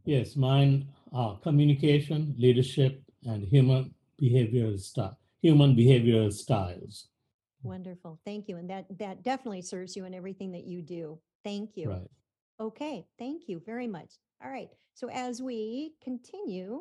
[0.04, 7.08] Yes, mine are communication, leadership, and human behavioral style, human behavioral styles.
[7.62, 8.20] Wonderful.
[8.24, 8.56] Thank you.
[8.56, 11.18] And that that definitely serves you in everything that you do.
[11.44, 11.90] Thank you.
[11.90, 12.10] Right.
[12.60, 14.14] Okay, thank you very much.
[14.42, 14.68] All right.
[14.94, 16.80] So as we continue,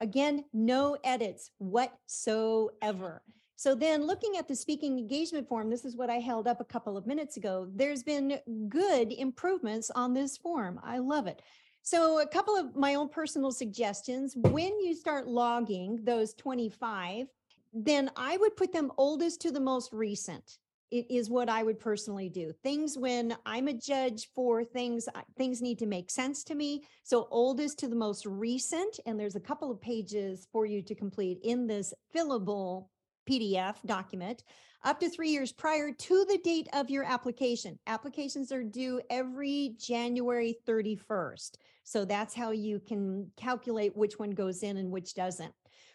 [0.00, 3.22] again, no edits whatsoever.
[3.56, 6.64] So then looking at the speaking engagement form, this is what I held up a
[6.64, 7.68] couple of minutes ago.
[7.74, 10.78] There's been good improvements on this form.
[10.84, 11.42] I love it.
[11.82, 17.26] So a couple of my own personal suggestions, when you start logging those 25,
[17.72, 20.58] then I would put them oldest to the most recent.
[20.90, 22.52] It is what I would personally do.
[22.62, 26.84] Things when I'm a judge for things, things need to make sense to me.
[27.02, 30.94] So oldest to the most recent, and there's a couple of pages for you to
[30.94, 32.86] complete in this fillable
[33.28, 34.42] PDF document
[34.84, 37.78] up to three years prior to the date of your application.
[37.86, 41.56] Applications are due every January 31st.
[41.82, 45.52] So that's how you can calculate which one goes in and which doesn't.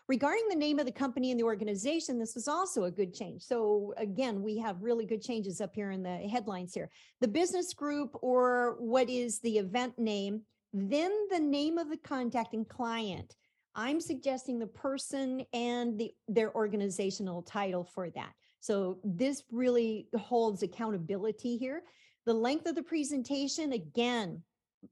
[0.09, 3.41] Regarding the name of the company and the organization, this was also a good change.
[3.41, 6.89] So again, we have really good changes up here in the headlines here.
[7.21, 10.41] The business group or what is the event name,
[10.73, 13.35] then the name of the contacting client.
[13.75, 18.33] I'm suggesting the person and the their organizational title for that.
[18.59, 21.83] So this really holds accountability here.
[22.25, 24.43] The length of the presentation, again,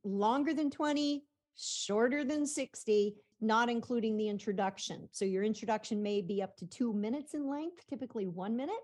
[0.04, 1.24] longer than 20,
[1.58, 5.10] shorter than 60 not including the introduction.
[5.12, 8.76] So your introduction may be up to two minutes in length, typically one minute.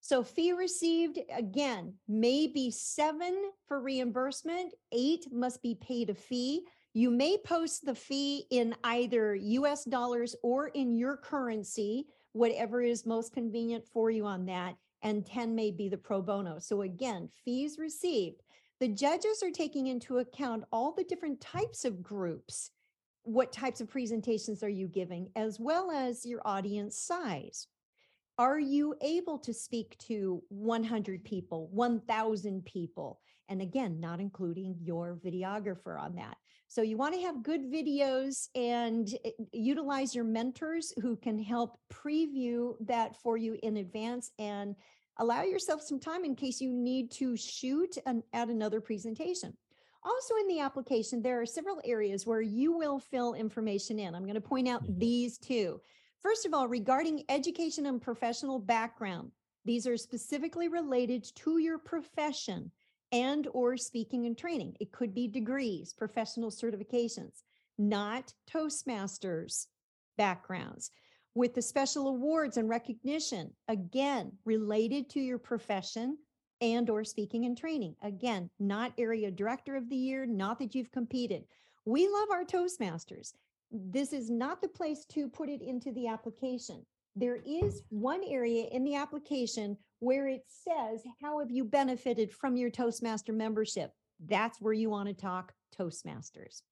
[0.00, 6.62] So fee received, again, may be seven for reimbursement, eight must be paid a fee.
[6.94, 13.04] You may post the fee in either US dollars or in your currency, whatever is
[13.04, 14.76] most convenient for you on that.
[15.02, 16.58] And 10 may be the pro bono.
[16.58, 18.42] So again, fees received.
[18.80, 22.70] The judges are taking into account all the different types of groups
[23.24, 27.66] what types of presentations are you giving, as well as your audience size.
[28.38, 33.20] Are you able to speak to 100 people, 1,000 people?
[33.48, 36.36] And again, not including your videographer on that.
[36.66, 41.78] So you want to have good videos and eh, utilize your mentors who can help
[41.92, 44.76] preview that for you in advance and
[45.18, 49.52] allow yourself some time in case you need to shoot an, at another presentation.
[50.02, 54.14] Also in the application, there are several areas where you will fill information in.
[54.14, 54.98] I'm going to point out mm-hmm.
[54.98, 55.80] these two.
[56.22, 59.30] First of all, regarding education and professional background,
[59.64, 62.70] these are specifically related to your profession
[63.12, 64.76] and or speaking and training.
[64.80, 67.42] It could be degrees, professional certifications,
[67.78, 69.66] not Toastmasters
[70.16, 70.90] backgrounds.
[71.34, 76.18] With the special awards and recognition, again, related to your profession
[76.60, 77.96] and or speaking and training.
[78.02, 81.44] Again, not area director of the year, not that you've competed.
[81.84, 83.32] We love our Toastmasters.
[83.70, 86.84] This is not the place to put it into the application.
[87.16, 92.56] There is one area in the application where it says, how have you benefited from
[92.56, 93.92] your Toastmaster membership?
[94.26, 96.62] That's where you want to talk Toastmasters.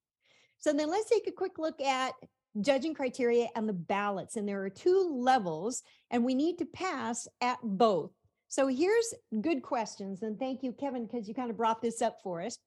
[0.58, 2.14] So then let's take a quick look at
[2.60, 4.36] judging criteria and the ballots.
[4.36, 8.10] And there are two levels, and we need to pass at both.
[8.48, 10.22] So here's good questions.
[10.22, 12.58] And thank you, Kevin, because you kind of brought this up for us.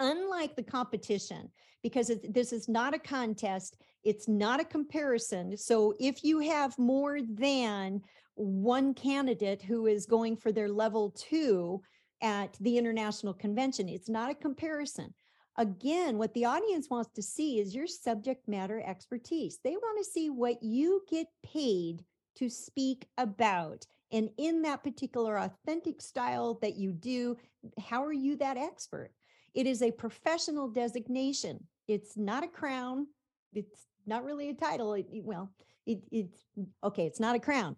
[0.00, 1.50] Unlike the competition,
[1.82, 5.56] because it, this is not a contest, it's not a comparison.
[5.56, 8.00] So if you have more than
[8.34, 11.82] one candidate who is going for their level two
[12.22, 15.14] at the international convention, it's not a comparison.
[15.56, 19.60] Again, what the audience wants to see is your subject matter expertise.
[19.62, 22.04] They want to see what you get paid
[22.38, 23.86] to speak about.
[24.12, 27.36] And in that particular authentic style that you do,
[27.78, 29.10] how are you that expert?
[29.54, 31.66] It is a professional designation.
[31.88, 33.06] It's not a crown.
[33.52, 34.94] It's not really a title.
[34.94, 35.50] It, well,
[35.86, 36.44] it, it's
[36.82, 37.06] okay.
[37.06, 37.76] It's not a crown.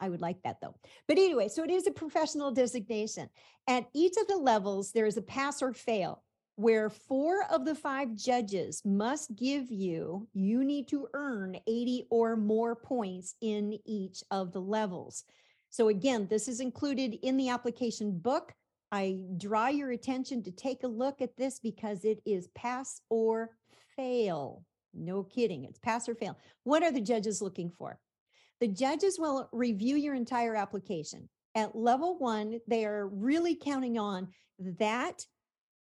[0.00, 0.74] I would like that though.
[1.06, 3.28] But anyway, so it is a professional designation.
[3.68, 6.22] At each of the levels, there is a pass or fail
[6.56, 12.36] where four of the five judges must give you, you need to earn 80 or
[12.36, 15.24] more points in each of the levels.
[15.74, 18.54] So again, this is included in the application book.
[18.92, 23.50] I draw your attention to take a look at this because it is pass or
[23.96, 24.64] fail.
[24.94, 25.64] No kidding.
[25.64, 26.38] It's pass or fail.
[26.62, 27.98] What are the judges looking for?
[28.60, 31.28] The judges will review your entire application.
[31.56, 34.28] At level one, they are really counting on
[34.78, 35.26] that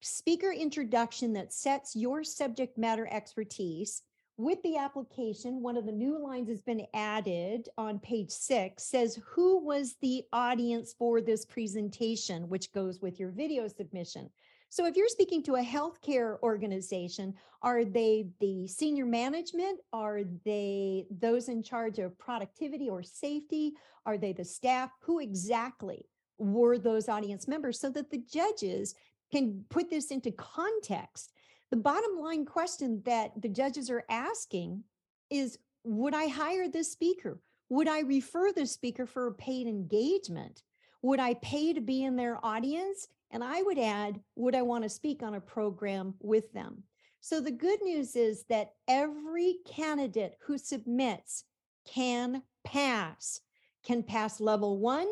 [0.02, 4.02] speaker introduction that sets your subject matter expertise
[4.38, 9.20] with the application, one of the new lines has been added on page six, says
[9.26, 14.30] who was the audience for this presentation, which goes with your video submission.
[14.70, 17.34] So if you're speaking to a healthcare organization,
[17.64, 19.80] are they the senior management?
[19.92, 23.74] Are they those in charge of productivity or safety?
[24.06, 24.92] Are they the staff?
[25.02, 26.06] Who exactly
[26.38, 28.94] were those audience members so that the judges
[29.32, 31.34] can put this into context
[31.70, 34.84] the bottom line question that the judges are asking
[35.30, 37.40] is Would I hire this speaker?
[37.70, 40.64] Would I refer the speaker for a paid engagement?
[41.02, 43.08] Would I pay to be in their audience?
[43.32, 46.84] And I would add, Would I want to speak on a program with them?
[47.20, 51.44] So the good news is that every candidate who submits
[51.86, 53.42] can pass,
[53.86, 55.08] can pass level one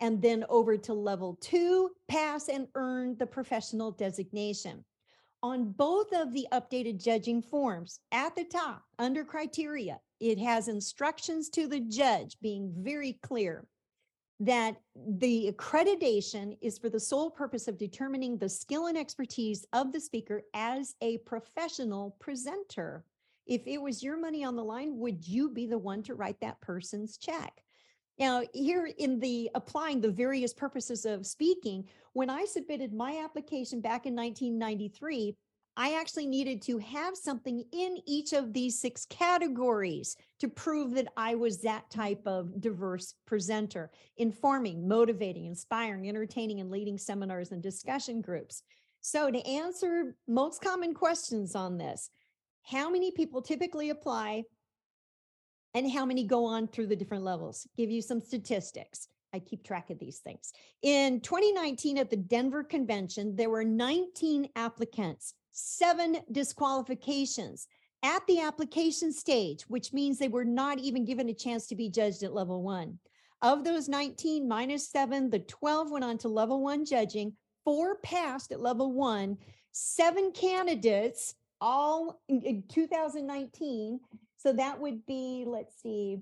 [0.00, 4.84] and then over to level two, pass and earn the professional designation
[5.42, 11.48] on both of the updated judging forms at the top under criteria, it has instructions
[11.50, 13.66] to the judge being very clear
[14.40, 14.76] that
[15.18, 20.00] the accreditation is for the sole purpose of determining the skill and expertise of the
[20.00, 23.04] speaker as a professional presenter.
[23.46, 26.40] If it was your money on the line, would you be the one to write
[26.40, 27.62] that person's check?
[28.20, 33.80] Now, here in the applying the various purposes of speaking, when I submitted my application
[33.80, 35.34] back in 1993,
[35.74, 41.08] I actually needed to have something in each of these six categories to prove that
[41.16, 47.62] I was that type of diverse presenter, informing, motivating, inspiring, entertaining, and leading seminars and
[47.62, 48.62] discussion groups.
[49.00, 52.10] So, to answer most common questions on this,
[52.64, 54.44] how many people typically apply
[55.74, 57.66] and how many go on through the different levels.
[57.76, 59.08] Give you some statistics.
[59.32, 60.52] I keep track of these things.
[60.82, 67.68] In 2019 at the Denver Convention, there were 19 applicants, seven disqualifications
[68.02, 71.88] at the application stage, which means they were not even given a chance to be
[71.88, 72.98] judged at level one.
[73.42, 78.52] Of those 19 minus seven, the 12 went on to level one judging, four passed
[78.52, 79.38] at level one,
[79.72, 84.00] seven candidates, all in 2019
[84.42, 86.18] so that would be, let's see,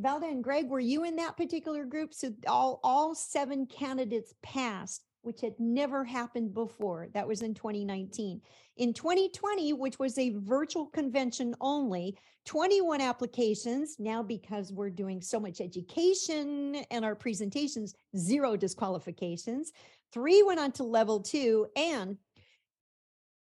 [0.00, 2.12] Valda and Greg, were you in that particular group?
[2.12, 7.06] So all, all seven candidates passed, which had never happened before.
[7.14, 8.40] That was in 2019.
[8.78, 13.96] In 2020, which was a virtual convention only, 21 applications.
[14.00, 19.70] Now, because we're doing so much education and our presentations, zero disqualifications.
[20.12, 22.16] Three went on to level two, and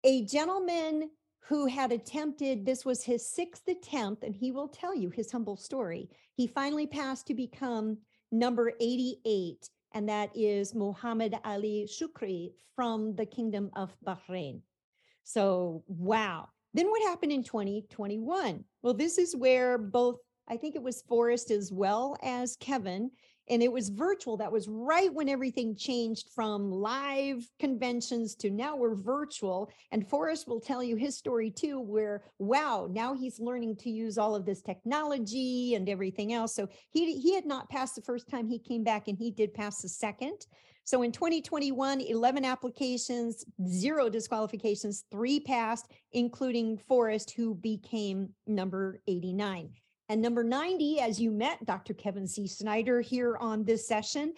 [0.04, 1.10] a gentleman
[1.48, 5.56] who had attempted, this was his sixth attempt, and he will tell you his humble
[5.56, 6.08] story.
[6.34, 7.98] He finally passed to become
[8.30, 14.60] number 88, and that is Muhammad Ali Shukri from the Kingdom of Bahrain.
[15.24, 16.48] So, wow.
[16.74, 18.64] Then what happened in 2021?
[18.82, 20.18] Well, this is where both,
[20.48, 23.10] I think it was Forrest as well as Kevin
[23.48, 24.36] and it was virtual.
[24.36, 29.70] That was right when everything changed from live conventions to now we're virtual.
[29.90, 34.18] And Forrest will tell you his story too, where wow, now he's learning to use
[34.18, 36.54] all of this technology and everything else.
[36.54, 39.54] So he he had not passed the first time he came back, and he did
[39.54, 40.46] pass the second.
[40.84, 49.70] So in 2021, 11 applications, zero disqualifications, three passed, including Forrest, who became number 89.
[50.12, 51.94] And number 90, as you met Dr.
[51.94, 52.46] Kevin C.
[52.46, 54.34] Snyder here on this session,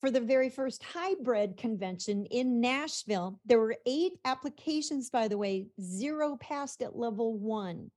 [0.00, 5.66] for the very first hybrid convention in Nashville, there were eight applications, by the way,
[5.82, 7.90] zero passed at level one.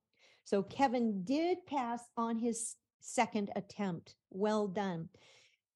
[0.43, 4.15] So Kevin did pass on his second attempt.
[4.29, 5.07] Well done.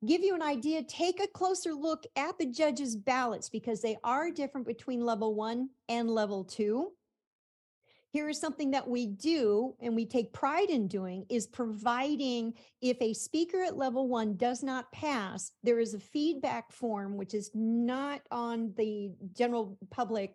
[0.05, 4.29] Give you an idea, take a closer look at the judges' ballots because they are
[4.29, 6.91] different between level one and level two
[8.15, 12.95] here is something that we do and we take pride in doing is providing if
[13.01, 17.51] a speaker at level one does not pass there is a feedback form which is
[17.53, 20.33] not on the general public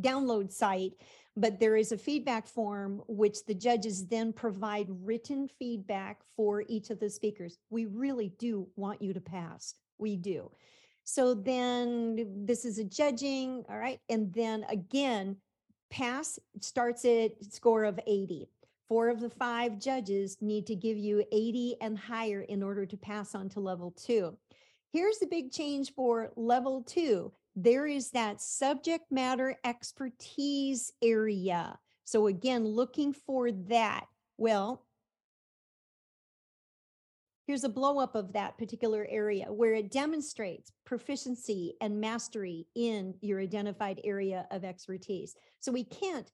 [0.00, 0.92] download site
[1.36, 6.90] but there is a feedback form which the judges then provide written feedback for each
[6.90, 7.56] of the speakers.
[7.70, 9.74] We really do want you to pass.
[9.98, 10.50] We do.
[11.04, 14.00] So then this is a judging all right?
[14.08, 15.36] And then again
[15.90, 18.48] pass starts at score of 80.
[18.88, 22.96] Four of the five judges need to give you 80 and higher in order to
[22.96, 24.36] pass on to level two.
[24.92, 27.32] Here's the big change for level two.
[27.54, 31.78] There is that subject matter expertise area.
[32.04, 34.06] So again, looking for that.
[34.36, 34.84] Well,
[37.50, 43.12] here's a blow up of that particular area where it demonstrates proficiency and mastery in
[43.22, 45.34] your identified area of expertise.
[45.58, 46.30] So we can't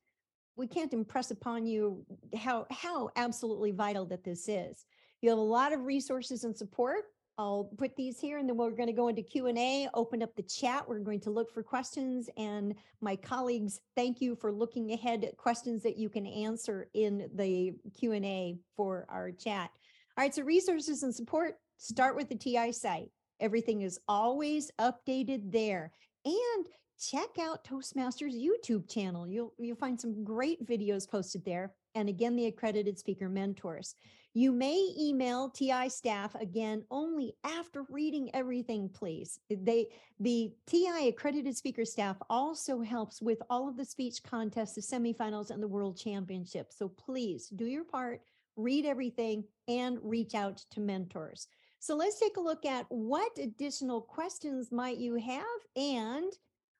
[0.56, 2.04] we can't impress upon you
[2.38, 4.84] how how absolutely vital that this is.
[5.22, 7.04] You have a lot of resources and support.
[7.38, 10.42] I'll put these here and then we're going to go into Q&A, open up the
[10.42, 10.86] chat.
[10.86, 15.38] We're going to look for questions and my colleagues, thank you for looking ahead at
[15.38, 19.70] questions that you can answer in the Q&A for our chat.
[20.18, 23.10] All right, so resources and support, start with the TI site.
[23.38, 25.92] Everything is always updated there.
[26.24, 26.66] And
[26.98, 29.28] check out Toastmasters YouTube channel.
[29.28, 31.74] You'll, you'll find some great videos posted there.
[31.94, 33.94] And again, the accredited speaker mentors.
[34.32, 39.38] You may email TI staff again only after reading everything, please.
[39.50, 39.88] They
[40.20, 45.50] the TI accredited speaker staff also helps with all of the speech contests, the semifinals,
[45.50, 46.70] and the world championship.
[46.70, 48.20] So please do your part,
[48.56, 51.48] read everything, and reach out to mentors.
[51.78, 55.44] So let's take a look at what additional questions might you have.
[55.76, 56.32] And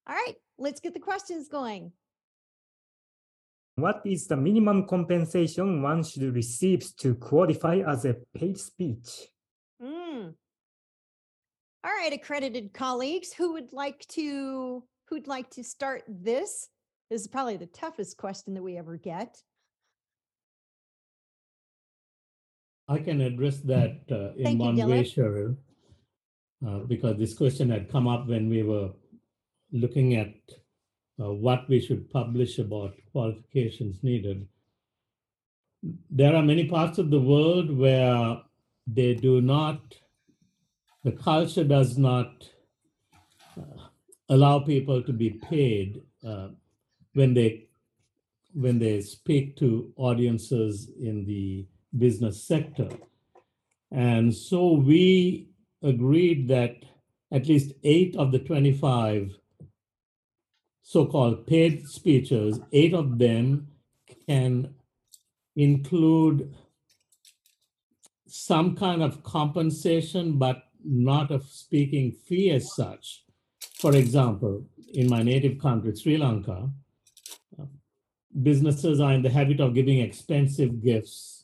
[0.09, 1.93] all right, let's get the questions going.
[3.77, 9.29] What is the minimum compensation one should receive to qualify as a paid speech?
[9.83, 10.33] Mm.
[11.85, 16.69] All right, accredited colleagues, who would like to who'd like to start this?
[17.11, 19.37] This is probably the toughest question that we ever get.
[22.89, 25.15] I can address that uh, in Thank you, one way, Dylan.
[25.15, 25.57] Cheryl,
[26.67, 28.91] uh, because this question had come up when we were
[29.73, 30.35] looking at
[31.21, 34.47] uh, what we should publish about qualifications needed.
[36.11, 38.39] There are many parts of the world where
[38.87, 39.97] they do not,
[41.03, 42.49] the culture does not
[43.59, 43.89] uh,
[44.29, 46.49] allow people to be paid uh,
[47.15, 47.65] when they
[48.53, 51.67] when they speak to audiences in the
[51.99, 52.89] business sector.
[53.91, 55.49] And so we
[55.83, 56.77] agreed that
[57.33, 59.37] at least eight of the 25
[60.83, 63.69] so-called paid speeches, eight of them
[64.29, 64.75] can
[65.57, 66.55] include
[68.27, 73.25] some kind of compensation, but not a speaking fee as such.
[73.81, 76.71] For example, in my native country, Sri Lanka,
[78.43, 81.36] businesses are in the habit of giving expensive gifts,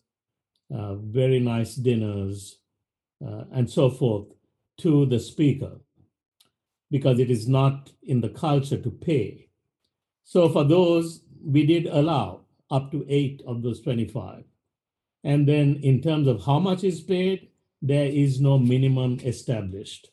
[0.74, 2.58] uh, very nice dinners,
[3.26, 4.28] uh, and so forth
[4.78, 5.78] to the speaker
[6.90, 9.48] because it is not in the culture to pay.
[10.24, 14.44] So for those, we did allow up to eight of those 25.
[15.24, 17.48] And then in terms of how much is paid,
[17.80, 20.10] there is no minimum established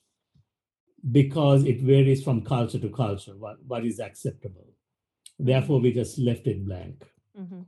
[1.12, 4.68] because it varies from culture to culture, what, what is acceptable.
[5.38, 7.06] Therefore, we just left it blank.
[7.38, 7.66] Mhm.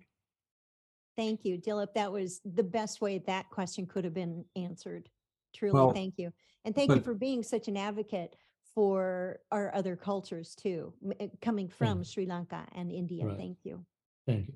[1.18, 1.94] Thank you, Dilip.
[1.94, 5.10] That was the best way that question could have been answered.
[5.54, 6.32] Truly, Well, thank you.
[6.66, 8.36] And thank you but- for being such an advocate
[8.74, 13.26] for our other cultures too, m- eh, coming from Sri Lanka and India.
[13.26, 13.38] Right.
[13.38, 13.86] Thank you.
[14.26, 14.54] Thank you.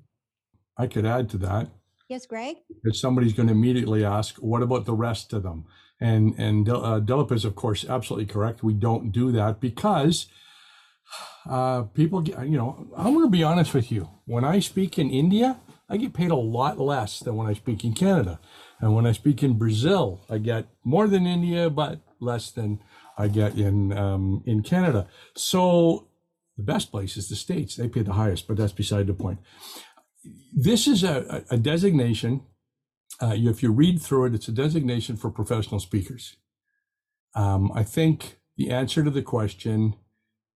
[0.78, 1.68] I could add to that.
[2.08, 2.56] Yes, Greg?
[2.84, 5.66] that somebody's going to immediately ask, what about the rest of them?
[6.00, 8.62] And and uh, Dilip is of course absolutely correct.
[8.62, 10.26] We don't do that because
[11.48, 14.08] uh, people get, you know, I'm going to be honest with you.
[14.24, 17.84] When I speak in India, I get paid a lot less than when I speak
[17.84, 18.40] in Canada,
[18.80, 22.80] and when I speak in Brazil, I get more than India, but less than
[23.16, 25.06] I get in um, in Canada.
[25.36, 26.08] So
[26.56, 29.38] the best place is the states; they pay the highest, but that's beside the point.
[30.54, 32.42] This is a, a designation
[33.20, 36.36] uh, if you read through it, it's a designation for professional speakers.
[37.34, 39.94] Um, I think the answer to the question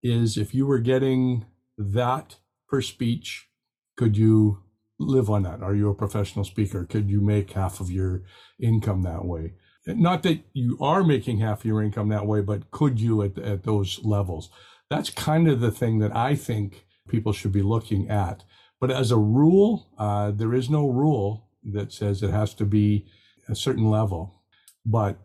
[0.02, 2.36] is if you were getting that
[2.68, 3.48] per speech,
[3.96, 4.62] could you
[5.00, 5.62] live on that?
[5.62, 6.84] Are you a professional speaker?
[6.84, 8.22] Could you make half of your
[8.60, 9.54] income that way?
[9.86, 13.64] Not that you are making half your income that way, but could you at, at
[13.64, 14.50] those levels?
[14.90, 18.44] That's kind of the thing that I think people should be looking at.
[18.78, 23.06] But as a rule, uh, there is no rule that says it has to be
[23.48, 24.42] a certain level.
[24.84, 25.18] But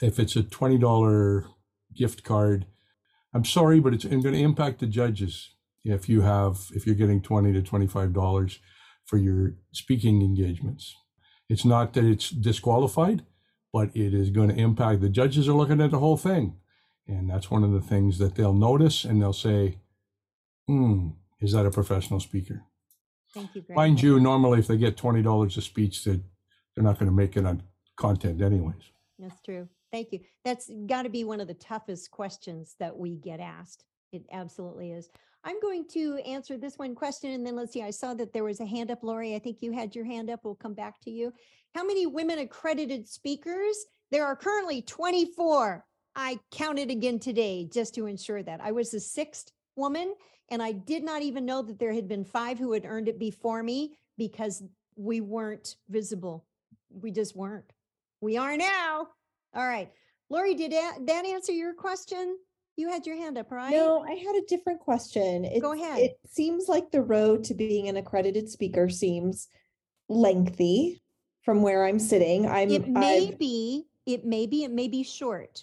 [0.00, 1.46] if it's a $20
[1.94, 2.66] gift card,
[3.32, 5.54] I'm sorry, but it's going to impact the judges
[5.84, 8.58] if you have if you're getting 20 to 25 dollars
[9.10, 10.94] for your speaking engagements.
[11.48, 13.24] It's not that it's disqualified,
[13.72, 16.54] but it is going to impact the judges are looking at the whole thing.
[17.08, 19.78] And that's one of the things that they'll notice and they'll say,
[20.68, 21.08] hmm,
[21.40, 22.62] is that a professional speaker?
[23.34, 23.76] Thank you, Greg.
[23.76, 26.20] Mind you, normally if they get twenty dollars a speech, they're,
[26.74, 27.62] they're not gonna make it on
[27.96, 28.92] content anyways.
[29.18, 29.68] That's true.
[29.90, 30.20] Thank you.
[30.44, 33.84] That's got to be one of the toughest questions that we get asked.
[34.12, 35.08] It absolutely is.
[35.44, 37.82] I'm going to answer this one question and then let's see.
[37.82, 39.34] I saw that there was a hand up, Lori.
[39.34, 40.40] I think you had your hand up.
[40.44, 41.32] We'll come back to you.
[41.74, 43.86] How many women accredited speakers?
[44.10, 45.84] There are currently 24.
[46.16, 48.60] I counted again today just to ensure that.
[48.60, 50.14] I was the sixth woman,
[50.50, 53.18] and I did not even know that there had been five who had earned it
[53.18, 54.62] before me because
[54.96, 56.44] we weren't visible.
[56.90, 57.72] We just weren't.
[58.20, 59.06] We are now.
[59.54, 59.90] All right.
[60.28, 62.36] Lori, did that answer your question?
[62.80, 63.70] You had your hand up, right?
[63.70, 65.44] No, I had a different question.
[65.44, 65.98] It, Go ahead.
[65.98, 69.48] It seems like the road to being an accredited speaker seems
[70.08, 71.02] lengthy
[71.42, 72.46] from where I'm sitting.
[72.48, 75.62] I'm It may I've- be, it may be, it may be short.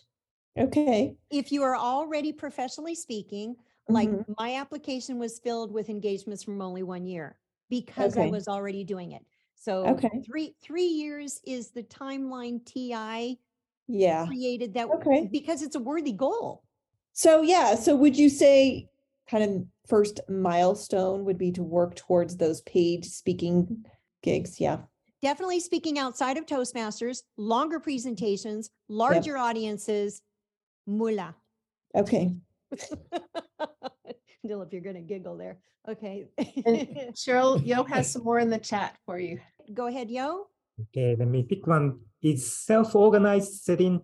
[0.59, 1.17] okay.
[1.31, 3.55] If you are already professionally speaking,
[3.89, 8.47] like mhm, my application was filled with engagements from only one year because I was
[8.47, 9.25] already doing it.
[9.55, 10.21] So Okay.
[10.23, 13.39] three three years is the timeline TI
[13.87, 14.27] Yeah.
[14.27, 15.29] created that Okay.
[15.31, 16.63] because it's a worthy goal.
[17.17, 18.89] So yeah, so would you say
[19.27, 23.85] kind of first milestone would be to work towards those paid speaking
[24.21, 24.61] gigs?
[24.61, 24.81] Yeah.
[25.23, 30.21] Definitely speaking outside of Toastmasters, longer presentations, larger audiences,
[30.85, 31.33] moolah.
[31.95, 32.35] Okay.
[34.45, 35.57] Dilip, you're gonna giggle there.
[35.89, 36.27] Okay.
[36.37, 39.39] And Cheryl, Yo has some more in the chat for you.
[39.73, 40.49] Go ahead, Yo.
[40.79, 41.99] Okay, let me pick one.
[42.21, 44.03] Is self-organized selling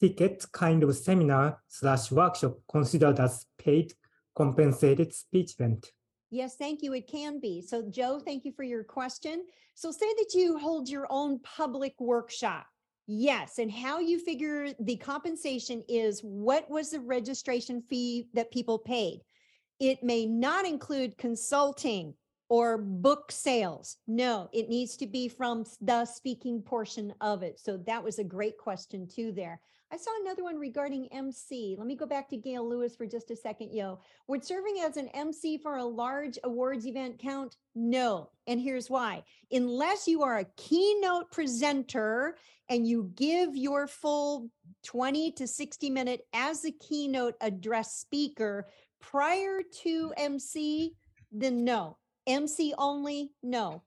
[0.00, 3.92] tickets kind of seminar slash workshop considered as paid
[4.34, 5.92] compensated speech event?
[6.30, 6.92] Yes, thank you.
[6.92, 7.62] It can be.
[7.62, 9.44] So Joe, thank you for your question.
[9.74, 12.66] So say that you hold your own public workshop.
[13.06, 18.78] Yes, and how you figure the compensation is what was the registration fee that people
[18.78, 19.20] paid?
[19.80, 22.12] It may not include consulting
[22.50, 23.96] or book sales.
[24.06, 27.58] No, it needs to be from the speaking portion of it.
[27.58, 29.60] So that was a great question too there.
[29.90, 31.74] I saw another one regarding MC.
[31.78, 33.98] Let me go back to Gail Lewis for just a second, yo.
[34.26, 37.56] Would serving as an MC for a large awards event count?
[37.74, 38.30] No.
[38.46, 39.24] And here's why.
[39.50, 42.36] Unless you are a keynote presenter
[42.68, 44.50] and you give your full
[44.84, 48.68] 20 to 60 minute as a keynote address speaker
[49.00, 50.92] prior to MC,
[51.32, 51.96] then no.
[52.26, 53.82] MC only, no.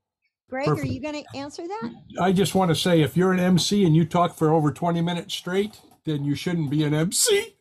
[0.49, 1.91] Greg, are you going to answer that?
[2.19, 4.99] I just want to say if you're an MC and you talk for over 20
[4.99, 7.55] minutes straight, then you shouldn't be an MC.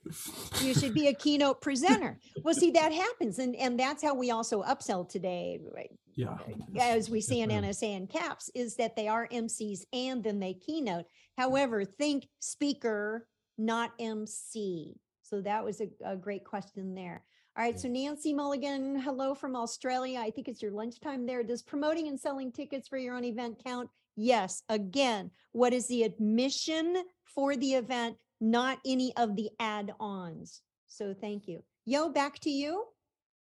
[0.62, 2.18] you should be a keynote presenter.
[2.42, 3.38] Well, see, that happens.
[3.38, 5.90] And, and that's how we also upsell today, right?
[6.14, 6.38] Yeah.
[6.78, 7.50] As we see in.
[7.50, 11.06] NSA and CAPS, is that they are MCs and then they keynote.
[11.36, 13.26] However, think speaker,
[13.58, 14.96] not MC.
[15.22, 17.24] So that was a, a great question there.
[17.56, 20.20] All right, so Nancy Mulligan, hello from Australia.
[20.20, 21.42] I think it's your lunchtime there.
[21.42, 23.90] Does promoting and selling tickets for your own event count?
[24.16, 24.62] Yes.
[24.68, 30.62] Again, what is the admission for the event, not any of the add-ons?
[30.88, 31.62] So thank you.
[31.84, 32.84] Yo, back to you.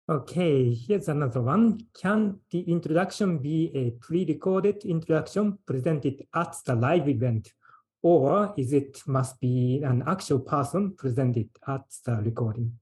[0.08, 1.86] Okay, here's another one.
[1.94, 7.52] Can the introduction be a pre-recorded introduction presented at the live event?
[8.02, 12.72] Or is it must be an actual person presented at the recording?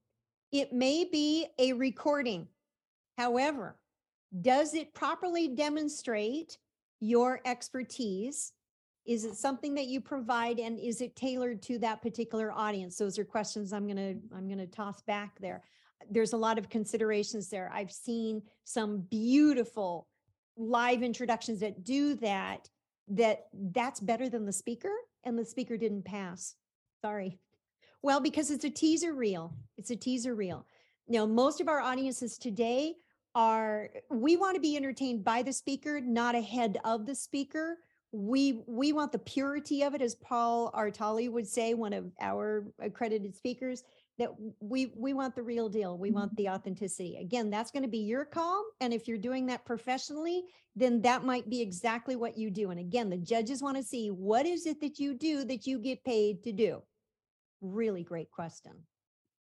[0.52, 2.46] It may be a recording.
[3.18, 3.76] However,
[4.40, 6.56] does it properly demonstrate
[7.00, 8.52] your expertise?
[9.08, 12.98] Is it something that you provide and is it tailored to that particular audience?
[12.98, 15.62] Those are questions I'm going to I'm going to toss back there.
[16.10, 17.72] There's a lot of considerations there.
[17.74, 20.06] I've seen some beautiful
[20.58, 22.68] live introductions that do that
[23.08, 24.92] that that's better than the speaker
[25.24, 26.54] and the speaker didn't pass.
[27.00, 27.38] Sorry.
[28.02, 29.54] Well, because it's a teaser reel.
[29.78, 30.66] It's a teaser reel.
[31.08, 32.96] Now, most of our audiences today
[33.34, 37.78] are we want to be entertained by the speaker, not ahead of the speaker.
[38.12, 42.64] We we want the purity of it, as Paul Artali would say, one of our
[42.80, 43.84] accredited speakers,
[44.18, 44.30] that
[44.60, 45.96] we we want the real deal.
[45.96, 46.42] We want mm-hmm.
[46.42, 47.18] the authenticity.
[47.20, 48.64] Again, that's going to be your call.
[48.80, 50.44] And if you're doing that professionally,
[50.74, 52.70] then that might be exactly what you do.
[52.70, 55.78] And again, the judges want to see what is it that you do that you
[55.78, 56.82] get paid to do.
[57.60, 58.72] Really great question.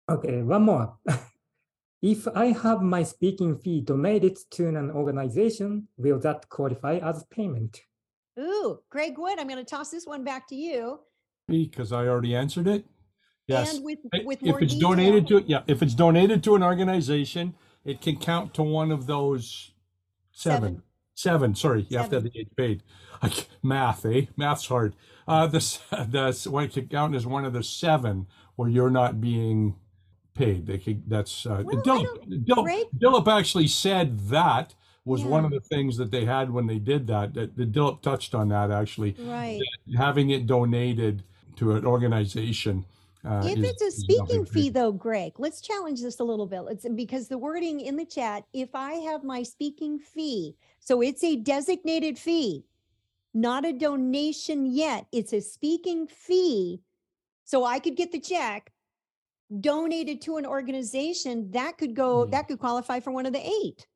[0.08, 0.96] Okay, one more.
[2.02, 7.82] if I have my speaking fee donated to an organization, will that qualify as payment?
[8.38, 11.00] Ooh, Greg Wood, I'm going to toss this one back to you.
[11.48, 12.84] Because I already answered it.
[13.46, 13.74] Yes.
[13.76, 14.90] And with with if more it's detail.
[14.90, 19.06] donated to yeah if it's donated to an organization it can count to one of
[19.06, 19.70] those
[20.32, 20.82] seven
[21.14, 22.82] seven, sorry you have to have the age paid
[23.32, 24.94] c math eh math's hard
[25.26, 28.26] uh the s- the what it can count as one of the seven
[28.56, 29.74] where you're not being
[30.34, 34.74] paid they could that's uh Well, Dilip, don't- Dilip, Greg- Dilip actually said that
[35.08, 38.02] was one of the things that they had when they did that that the Dilip
[38.02, 39.60] touched on that actually Right.
[39.96, 41.24] having it donated
[41.56, 42.84] to an organization
[43.24, 46.60] Uh, If is- it's a speaking fee though, Greg, let's challenge this a little bit.
[46.60, 51.24] Let's, because the wording in the chat, if I have my speaking fee, so it's
[51.24, 52.64] a designated fee,
[53.34, 56.80] not a donation yet, it's a speaking fee.
[57.44, 58.72] So I could get the check
[59.60, 62.30] donated to an organization that could go, Mm.
[62.30, 63.88] that could qualify for one of the eight.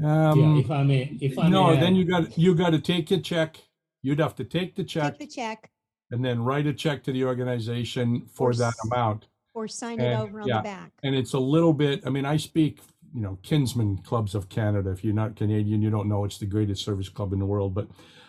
[0.00, 2.70] Yeah, Um, if I may, if I no, may then add- you got you got
[2.70, 3.58] to take your check.
[4.02, 5.70] You'd have to take the check Take the check
[6.10, 9.26] and then write a check to the organization for Or that amount.
[9.54, 10.92] or sign it over on yeah, the back.
[11.02, 12.02] And it's a little bit.
[12.06, 12.80] I mean, I speak.
[13.12, 14.90] You know, Kinsmen Clubs of Canada.
[14.90, 17.74] If you're not Canadian, you don't know it's the greatest service club in the world.
[17.74, 17.88] But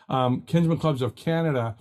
[0.10, 1.78] um, Kinsmen Clubs of Canada,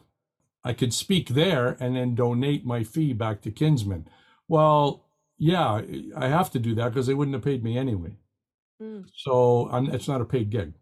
[0.63, 4.07] I could speak there and then donate my fee back to Kinsman.
[4.49, 5.07] Well,
[5.39, 5.81] yeah,
[6.15, 8.17] I have to do that because they wouldn't have paid me anyway.
[8.81, 9.05] Mm.
[9.15, 10.73] So it's not a paid gig.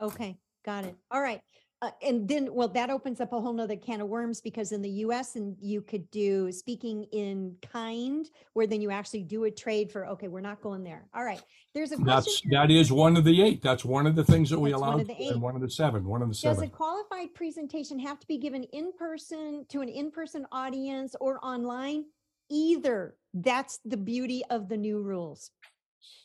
[0.00, 0.96] Okay, got it.
[1.10, 1.40] All right.
[1.82, 4.80] Uh, and then, well, that opens up a whole nother can of worms because in
[4.80, 9.50] the US and you could do speaking in kind, where then you actually do a
[9.50, 11.06] trade for, okay, we're not going there.
[11.14, 11.42] All right.
[11.74, 12.50] There's a question.
[12.50, 13.60] That's that is one of the eight.
[13.60, 15.32] That's one of the things that we That's one of the eight.
[15.32, 16.06] and one of the seven.
[16.06, 16.56] One of the seven.
[16.56, 21.44] Does a qualified presentation have to be given in person to an in-person audience or
[21.44, 22.04] online?
[22.50, 23.16] Either.
[23.34, 25.50] That's the beauty of the new rules.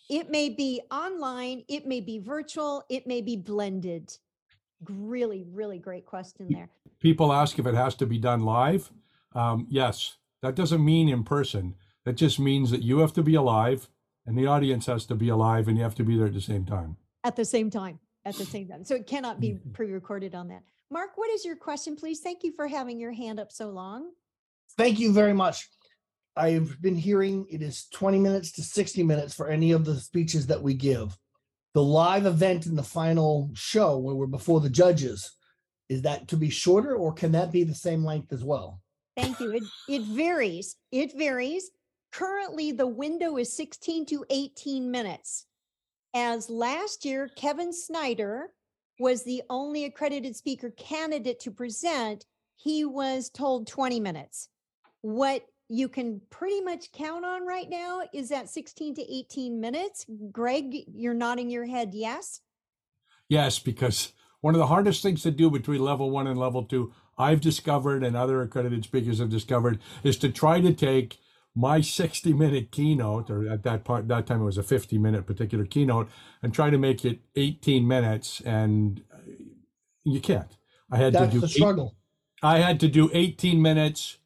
[0.10, 4.18] It may be online, it may be virtual, it may be blended.
[4.90, 6.70] Really, really great question there.
[7.00, 8.92] People ask if it has to be done live.
[9.36, 11.76] Um, yes, that doesn't mean in person.
[12.06, 13.90] That just means that you have to be alive,
[14.26, 16.42] and the audience has to be alive, and you have to be there at the
[16.42, 16.98] same time.
[17.24, 18.84] At the same time, at the same time.
[18.84, 20.64] So it cannot be pre-recorded on that.
[20.90, 22.22] Mark, what is your question, please?
[22.22, 24.10] Thank you for having your hand up so long.
[24.78, 25.70] Thank you very much.
[26.40, 30.48] I've been hearing it is 20 minutes to 60 minutes for any of the speeches
[30.48, 31.18] that we give.
[31.74, 35.36] The live event in the final show where we're before the judges,
[35.90, 38.80] is that to be shorter or can that be the same length as well?
[39.18, 39.52] Thank you.
[39.52, 40.78] It, it varies.
[40.94, 41.72] It varies.
[42.14, 45.46] Currently, the window is 16 to 18 minutes.
[46.16, 48.52] As last year, Kevin Snyder
[48.98, 52.26] was the only accredited speaker candidate to present,
[52.56, 54.50] he was told 20 minutes.
[55.02, 60.06] What you can pretty much count on right now is that 16 to 18 minutes.
[60.32, 62.42] Greg, you're nodding your head yes.
[63.30, 66.92] Yes, because one of the hardest things to do between level one and level two,
[67.18, 71.20] I've discovered and other accredited speakers have discovered, is to try to take
[71.56, 75.28] my 60 minute keynote, or at that part, that time it was a 50 minute
[75.28, 76.10] particular keynote,
[76.42, 78.42] and try to make it 18 minutes.
[78.42, 79.18] And uh,
[80.04, 80.58] you can't.
[80.92, 81.96] I had That's to do the eight- struggle.
[82.42, 84.18] I had to do 18 minutes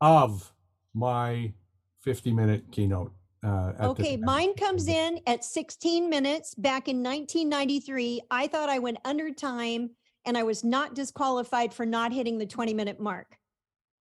[0.00, 0.52] of
[0.94, 1.52] my
[2.00, 3.12] 50 minute keynote.
[3.44, 4.24] Uh, at the Okay, time.
[4.24, 8.22] mine comes in at 16 minutes back in 1993.
[8.30, 9.90] I thought I went under time
[10.24, 13.36] and I was not disqualified for not hitting the 20 minute mark.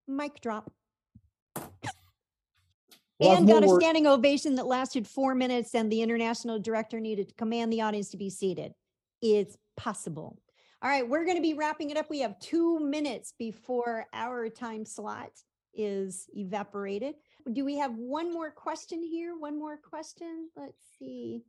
[0.07, 0.71] Mic drop.
[3.19, 6.59] Well, and got a more work- standing ovation that lasted four minutes, and the international
[6.59, 8.75] director needed to command the audience to be seated.
[9.21, 10.39] It's possible.
[10.83, 12.11] All right, we're going to be wrapping it up.
[12.11, 15.31] We have two minutes before our time slot
[15.75, 17.15] is evaporated.
[17.53, 19.35] Do we have one more question here?
[19.39, 20.49] One more question?
[20.57, 21.43] Let's see.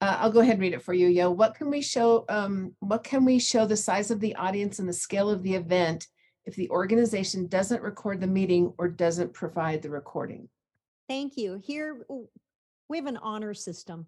[0.00, 1.30] Uh, I'll go ahead and read it for you, Yo.
[1.30, 4.88] What can we show, um, what can we show the size of the audience and
[4.88, 6.06] the scale of the event
[6.46, 10.48] if the organization doesn't record the meeting or doesn't provide the recording?
[11.08, 11.60] Thank you.
[11.62, 12.06] Here,
[12.88, 14.06] we have an honor system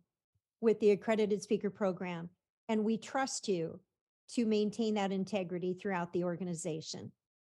[0.61, 2.31] with the accredited speaker program,
[2.69, 3.81] and we trust you
[4.31, 7.13] to maintain that integrity throughout the organization.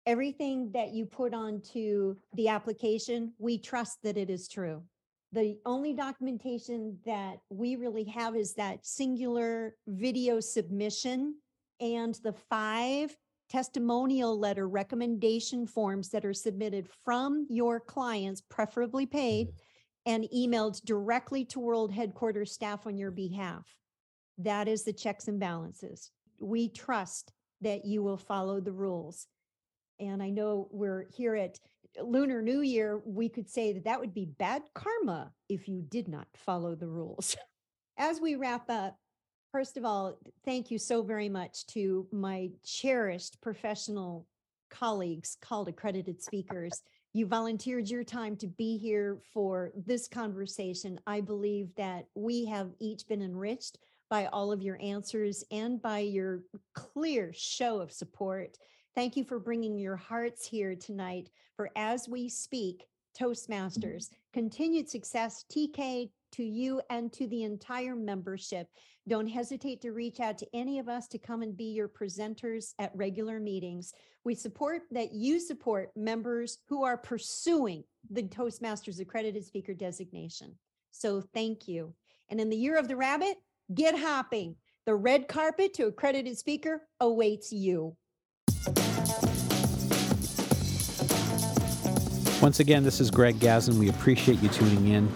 [0.06, 4.84] Everything that you put onto the application, we trust that it is true.
[5.32, 11.36] The only documentation that we really have is that singular video submission
[11.82, 13.18] and the five
[13.50, 20.14] testimonial letter recommendation forms that are submitted from your clients, preferably paid, mm-hmm.
[20.14, 23.68] and emailed directly to World Headquarters staff on your behalf.
[24.38, 26.12] That is the checks and balances.
[26.40, 29.28] We trust that you will follow the rules.
[30.00, 31.60] And I know we're here at
[32.02, 36.08] Lunar New Year, we could say that that would be bad karma if you did
[36.08, 37.36] not follow the rules.
[37.98, 38.98] As we wrap up,
[39.52, 44.28] first of all, thank you so very much to my cherished professional
[44.70, 46.82] colleagues called accredited speakers.
[47.14, 51.00] You volunteered your time to be here for this conversation.
[51.08, 53.78] I believe that we have each been enriched
[54.10, 56.42] by all of your answers and by your
[56.74, 58.58] clear show of support.
[58.96, 62.86] Thank you for bringing your hearts here tonight for As We Speak
[63.20, 63.26] mm-hmm.
[63.26, 64.10] Toastmasters.
[64.32, 68.70] Continued success, TK to you and to the entire membership.
[69.10, 72.74] Don't hesitate to reach out to any of us to come and be your presenters
[72.80, 73.94] at regular meetings.
[74.24, 80.56] We support that you support members who are pursuing the Toastmasters accredited speaker designation.
[80.92, 81.94] So thank you.
[82.30, 83.36] And in the year of the rabbit,
[83.74, 84.56] get hopping.
[84.86, 87.98] The red carpet to accredited speaker awaits you.
[92.46, 93.80] Once again, this is Greg Gazin.
[93.80, 95.12] We appreciate you tuning in.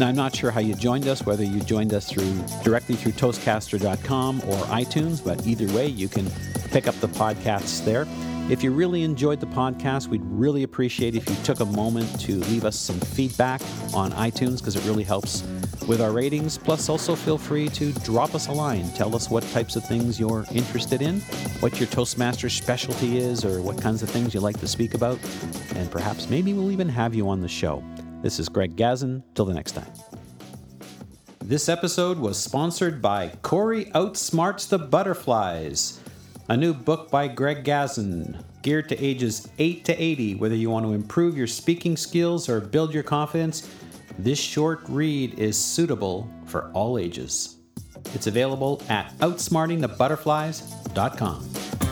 [0.00, 2.32] Now, I'm not sure how you joined us, whether you joined us through
[2.64, 6.30] directly through Toastcaster.com or iTunes, but either way, you can
[6.70, 8.06] pick up the podcasts there.
[8.48, 12.36] If you really enjoyed the podcast, we'd really appreciate if you took a moment to
[12.44, 13.60] leave us some feedback
[13.92, 15.42] on iTunes because it really helps
[15.88, 16.56] with our ratings.
[16.56, 18.88] Plus, also feel free to drop us a line.
[18.90, 21.18] Tell us what types of things you're interested in,
[21.58, 25.18] what your Toastmaster specialty is, or what kinds of things you like to speak about.
[25.74, 27.82] And perhaps maybe we'll even have you on the show.
[28.22, 29.24] This is Greg Gazin.
[29.34, 29.90] Till the next time.
[31.40, 36.00] This episode was sponsored by Corey Outsmarts the Butterflies,
[36.48, 40.36] a new book by Greg Gazin, geared to ages 8 to 80.
[40.36, 43.68] Whether you want to improve your speaking skills or build your confidence,
[44.18, 47.56] this short read is suitable for all ages.
[48.14, 51.85] It's available at outsmartingthebutterflies.com.